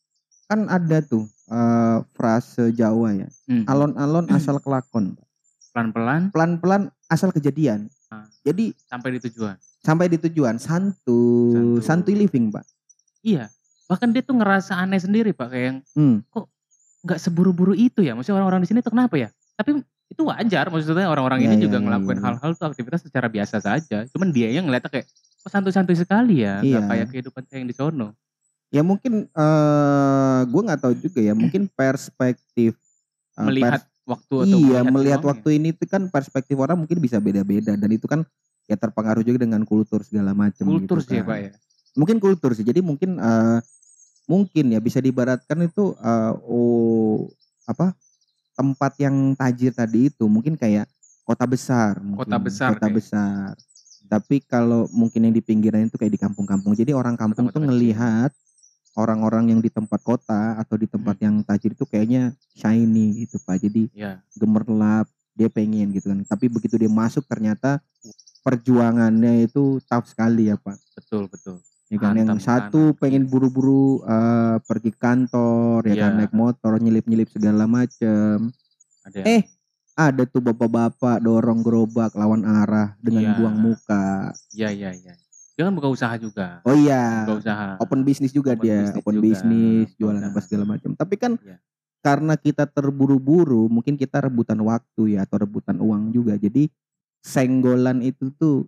[0.47, 3.67] kan ada tuh eh, frase Jawa ya, Hmm.
[3.67, 5.19] alon-alon asal kelakon.
[5.75, 7.91] Pelan-pelan pelan-pelan asal kejadian.
[8.09, 8.31] Ah.
[8.47, 9.59] Jadi sampai di tujuan.
[9.83, 11.83] sampai di tujuan santu, Santu.
[11.83, 12.63] santuy living, Pak.
[13.25, 13.49] Iya.
[13.89, 16.17] Bahkan dia tuh ngerasa aneh sendiri pak kayak yang Hmm.
[17.03, 18.13] nggak seburu-buru itu ya.
[18.13, 19.29] Maksudnya orang-orang di sini tuh kenapa ya?
[19.57, 22.25] Tapi itu wajar maksudnya orang-orang Iya, ini iya, juga iya, ngelakuin iya.
[22.25, 24.05] hal-hal tuh aktivitas secara biasa saja.
[24.07, 25.07] Cuman dia yang ngeliatnya kayak
[25.41, 26.85] kok santuy-santuy sekali ya, Iya.
[26.85, 28.13] kayak kehidupan saya yang di sono.
[28.69, 32.77] Ya mungkin eh gue nggak tahu juga ya, mungkin perspektif
[33.35, 37.17] eh, Melihat pers- waktu atau iya melihat waktu ini tuh kan perspektif orang mungkin bisa
[37.19, 38.21] beda-beda dan itu kan
[38.65, 41.29] ya terpengaruh juga dengan kultur segala macam kultur gitu sih ya kan.
[41.29, 41.53] pak ya.
[41.95, 42.67] Mungkin kultur sih.
[42.67, 43.59] Jadi mungkin eh,
[44.27, 47.29] mungkin ya bisa dibaratkan itu eh, oh
[47.65, 47.93] apa
[48.55, 50.87] tempat yang tajir tadi itu mungkin kayak
[51.25, 52.23] kota besar mungkin.
[52.25, 52.97] Kota besar kota kayak.
[52.99, 53.51] besar
[54.05, 58.31] tapi kalau mungkin yang di pinggiran itu kayak di kampung-kampung jadi orang kampung tuh ngelihat
[58.95, 61.25] orang-orang yang di tempat kota atau di tempat Hmm.
[61.25, 64.13] yang tajir itu kayaknya shiny gitu pak jadi Iya.
[64.37, 67.81] gemerlap dia pengen gitu kan tapi begitu dia masuk ternyata
[68.45, 71.59] perjuangannya itu tough sekali ya pak Betul betul.
[71.87, 76.19] Ya kan yang satu kanan, pengen buru-buru eh, pergi kantor ya kan Iya.
[76.19, 78.49] naik motor nyelip-nyelip segala macem
[79.05, 79.43] Ada yang- Eh,
[79.95, 83.33] ada tuh bapak-bapak dorong gerobak lawan arah dengan Iya.
[83.37, 85.15] buang muka Iya iya iya.
[85.55, 86.59] Dia kan buka usaha juga.
[86.63, 87.69] oh iya Buka usaha.
[87.79, 91.61] open bisnis juga Open dia bisnis open bisnis jualan apa segala macam tapi kan Iya.
[92.01, 96.67] karena kita terburu-buru mungkin kita rebutan waktu ya atau rebutan uang juga jadi
[97.21, 98.67] senggolan itu tuh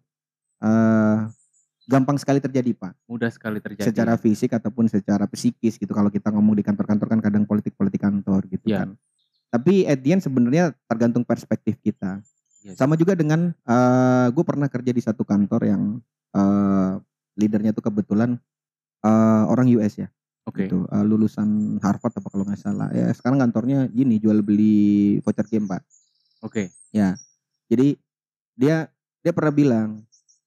[0.59, 1.17] eh
[1.87, 3.87] gampang sekali terjadi pak Mudah sekali terjadi.
[3.87, 8.43] secara fisik ataupun secara psikis gitu kalau kita ngomong di kantor-kantor kan kadang politik-politik kantor
[8.47, 8.83] gitu Iya.
[8.83, 8.89] kan
[9.47, 12.19] tapi at the end sebenarnya tergantung perspektif kita
[12.61, 12.77] Iya sih.
[12.77, 15.83] sama juga dengan eh gue pernah kerja di satu kantor yang
[16.33, 16.93] eh
[17.37, 18.35] leadernya tuh kebetulan
[19.01, 20.11] eh orang US ya
[20.43, 20.67] Oke.
[20.67, 24.77] gitu eh, lulusan Harvard apa kalau nggak salah ya sekarang kantornya gini jual beli
[25.21, 25.87] voucher game pak
[26.43, 26.75] Oke.
[26.91, 27.15] ya
[27.67, 27.95] jadi
[28.55, 28.77] dia
[29.21, 29.89] dia pernah bilang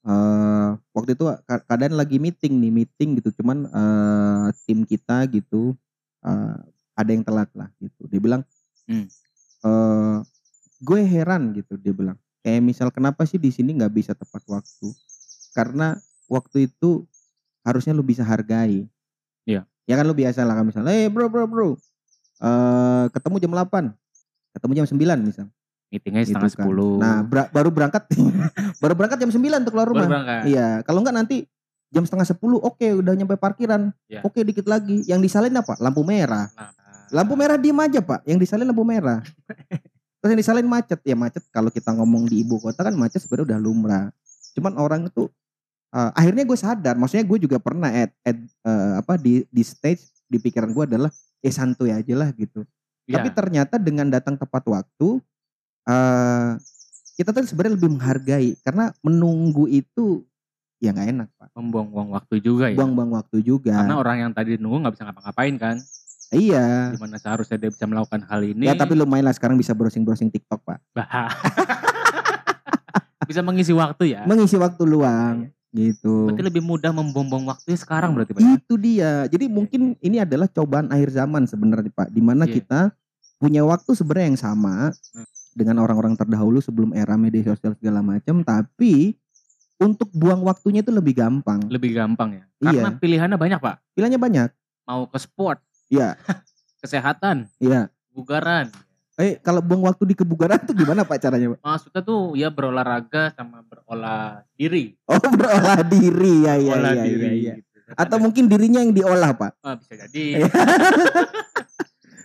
[0.09, 3.29] eh waktu itu keadaan lagi meeting nih meeting gitu.
[3.41, 5.77] Cuman eh tim kita gitu
[6.25, 6.57] eh
[6.97, 8.09] ada yang telat lah gitu.
[8.09, 8.41] Dia bilang
[8.89, 9.05] Hmm.
[9.65, 10.17] eh
[10.81, 12.17] gue heran gitu dia bilang.
[12.41, 14.87] Kayak misal kenapa sih di sini nggak bisa tepat waktu?
[15.53, 15.93] Karena
[16.25, 17.05] waktu itu
[17.65, 18.87] harusnya lu bisa hargai.
[19.45, 19.65] Iya.
[19.89, 21.69] ya kan lu biasa lah kan misalnya eh bro bro bro
[22.39, 23.89] eh ketemu jam 8
[24.53, 25.47] ketemu jam 9 misal
[25.89, 26.55] Meetingnya gitu setengah kan.
[26.55, 26.95] sepuluh.
[26.97, 28.05] nah bra- baru berangkat
[28.81, 30.41] baru berangkat jam 9 untuk keluar Baru rumah berangkat.
[30.47, 31.37] iya kalau enggak nanti
[31.89, 34.21] jam setengah 10 oke udah nyampe parkiran Iya.
[34.21, 36.71] oke dikit lagi yang disalin apa lampu merah Nah,
[37.09, 39.25] Lampu merah diem aja pak, yang disalin lampu merah.
[40.21, 43.49] Terus yang disalin macet, ya macet kalau kita ngomong di ibu kota kan macet sebenarnya
[43.49, 44.05] udah lumrah.
[44.53, 45.25] Cuman orang itu
[45.89, 50.05] eh, akhirnya gue sadar, maksudnya gue juga pernah at, at, eh, apa di di stage
[50.21, 51.09] di pikiran gue adalah
[51.39, 52.61] eh santuy aja lah gitu.
[53.07, 53.17] Iya.
[53.17, 55.17] Tapi ternyata dengan datang tepat waktu,
[55.89, 56.49] eh
[57.17, 60.23] kita tuh sebenarnya lebih menghargai karena menunggu itu
[60.79, 62.77] ya nggak enak pak, membuang-buang waktu juga ya.
[62.79, 63.75] buang-buang waktu juga.
[63.75, 65.75] Karena orang yang tadi nunggu nggak bisa ngapa-ngapain kan.
[66.31, 66.93] iya.
[66.93, 68.69] Di mana seharusnya dia bisa melakukan hal ini.
[68.69, 70.79] Ya tapi lumayan lah sekarang bisa browsing-browsing TikTok pak.
[73.29, 74.25] bisa mengisi waktu ya.
[74.25, 76.25] mengisi waktu luang gitu.
[76.25, 78.41] Berarti lebih mudah membuang waktu sekarang berarti Pak.
[78.41, 78.57] ya?
[78.57, 79.11] Itu dia.
[79.29, 82.57] Jadi mungkin ini adalah cobaan akhir zaman sebenarnya Pak, di mana Iya.
[82.57, 82.81] kita
[83.37, 85.27] punya waktu sebenarnya yang sama Hmm.
[85.59, 89.19] Dengan orang-orang terdahulu sebelum era media sosial segala macam, tapi
[89.75, 91.67] untuk buang waktunya itu lebih gampang.
[91.67, 92.43] Lebih gampang ya.
[92.63, 92.81] Iya.
[92.83, 93.75] Karena pilihannya banyak Pak.
[93.91, 94.49] Pilihannya banyak.
[94.87, 96.15] Mau ke sport, Iya,
[96.81, 97.91] kesehatan, iya.
[98.09, 98.71] bugaran.
[99.19, 101.59] Eh kalau buang waktu di kebugaran tuh gimana Pak caranya Pak?
[101.59, 104.95] Maksudnya tuh ya berolahraga sama berolah diri.
[105.05, 107.27] Oh berolah diri ya ya Olah ya, diri.
[107.27, 107.53] ya, ya.
[107.59, 107.77] gitu.
[107.99, 109.51] Atau Ada- mungkin dirinya yang diolah Pak.
[109.59, 110.39] Ah, bisa jadi.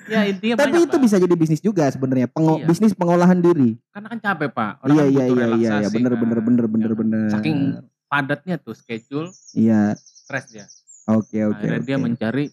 [0.07, 1.01] ya intinya Tapi itu Pak.
[1.01, 2.27] bisa jadi bisnis juga sebenarnya.
[2.27, 2.67] Pengo- Iya.
[2.67, 3.77] bisnis pengolahan diri.
[3.89, 4.73] Karena kan capek Pak.
[4.83, 5.45] Iya kan iya iya iya iya
[5.81, 6.21] relaksasi, bener kan.
[6.21, 7.29] bener bener bener Ya bener.
[7.31, 7.59] Saking
[8.07, 9.97] padatnya tuh schedule, Iya.
[9.97, 10.67] stres dia.
[11.07, 11.57] Oke oke.
[11.59, 12.05] Akhirnya dia oke.
[12.05, 12.45] mencari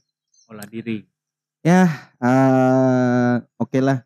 [0.47, 1.07] olah diri.
[1.61, 1.85] Ya,
[2.17, 4.01] eh, oke lah.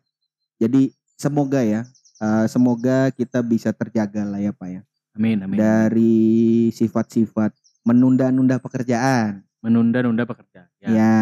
[0.56, 4.82] Jadi semoga ya, eh, semoga kita bisa terjaga lah ya Pak ya
[5.12, 5.56] Amin amin.
[5.56, 6.18] dari
[6.70, 10.68] sifat-sifat menunda-nunda pekerjaan, Menunda-nunda pekerjaan.
[10.78, 11.16] ya, Ya.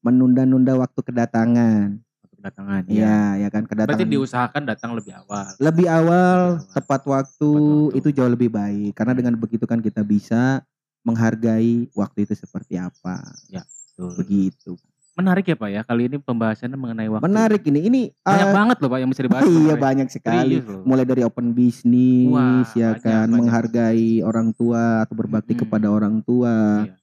[0.00, 2.82] Menunda-nunda waktu kedatangan, Waktu kedatangan.
[2.86, 3.20] ya, Ya.
[3.38, 3.88] ya kan kedatangan.
[3.92, 5.46] Berarti diusahakan datang lebih awal.
[5.56, 6.72] lebih awal, Lebih awal.
[6.72, 7.98] tepat waktu, Tepat waktu.
[7.98, 10.64] itu jauh lebih baik karena dengan begitu kan kita bisa
[11.00, 13.20] menghargai waktu itu seperti apa.
[13.46, 13.64] Betul.
[13.90, 14.10] Betul.
[14.16, 14.72] begitu.
[15.10, 17.24] Menarik ya Pak ya, kali ini pembahasannya mengenai waktu.
[17.26, 17.80] Menarik ini.
[17.84, 19.42] Ini Banyak eh, banget loh Pak yang bisa dibahas.
[19.44, 19.76] iya sebenarnya.
[19.76, 20.54] banyak sekali.
[20.56, 20.84] Serius.
[20.88, 23.36] Mulai dari open bisnis Wah, ya banyak, kan, banyak.
[23.36, 25.62] menghargai orang tua atau berbakti Mm-mm.
[25.62, 26.94] kepada orang tua, Iya.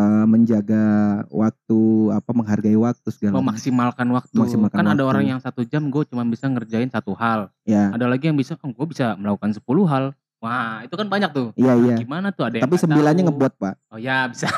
[0.00, 0.84] Eh, menjaga
[1.28, 1.80] waktu,
[2.10, 3.44] apa menghargai waktu segala macam.
[3.44, 4.34] Memaksimalkan waktu.
[4.34, 5.04] Memaksimalkan kan ada waktu.
[5.06, 7.52] orang yang satu jam gue cuma bisa ngerjain satu hal.
[7.62, 10.04] Ya, Ada lagi yang bisa, oh, gue bisa melakukan 10 hal.
[10.40, 11.52] Wah itu kan banyak tuh.
[11.52, 11.96] iya Nah, iya.
[12.00, 13.28] Gimana tuh ada Tapi sembilannya tahu.
[13.28, 13.74] ngebuat pak.
[13.92, 14.48] Oh ya bisa.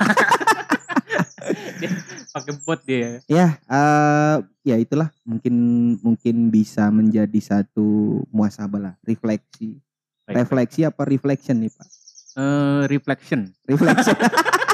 [2.33, 3.19] Pakai bot dia.
[3.27, 5.55] Ya, eh ya itulah mungkin
[6.01, 7.85] mungkin bisa menjadi satu
[8.31, 9.83] muasabah lah, refleksi.
[10.23, 10.47] Baik.
[10.47, 11.89] Refleksi apa reflection nih pak?
[12.33, 13.41] Eh, reflection.
[13.67, 14.17] Reflection.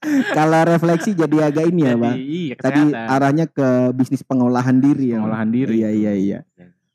[0.38, 2.14] Kalau refleksi jadi agak ini ya pak.
[2.16, 5.20] iya, Tadi arahnya ke bisnis pengolahan diri ya.
[5.20, 5.84] Pengolahan diri.
[5.84, 6.38] Iya iya iya.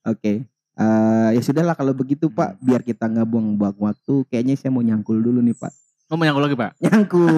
[0.06, 0.50] Oke.
[0.76, 5.24] Eh, ya sudahlah kalau begitu Pak, biar kita nggak buang-buang waktu, kayaknya saya mau nyangkul
[5.24, 5.72] dulu nih Pak.
[6.06, 6.78] Oh mau yang lagi pak?
[6.78, 7.34] Nyangkul,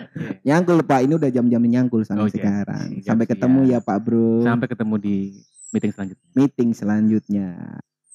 [0.46, 1.00] nyangkul Pak.
[1.02, 2.38] Ini udah jam-jam nyangkul sampai Oke.
[2.38, 3.02] sekarang.
[3.02, 4.46] Sampai ketemu ya Pak Bro.
[4.46, 5.16] Sampai ketemu di
[5.74, 6.26] meeting selanjutnya.
[6.38, 7.48] Meeting selanjutnya.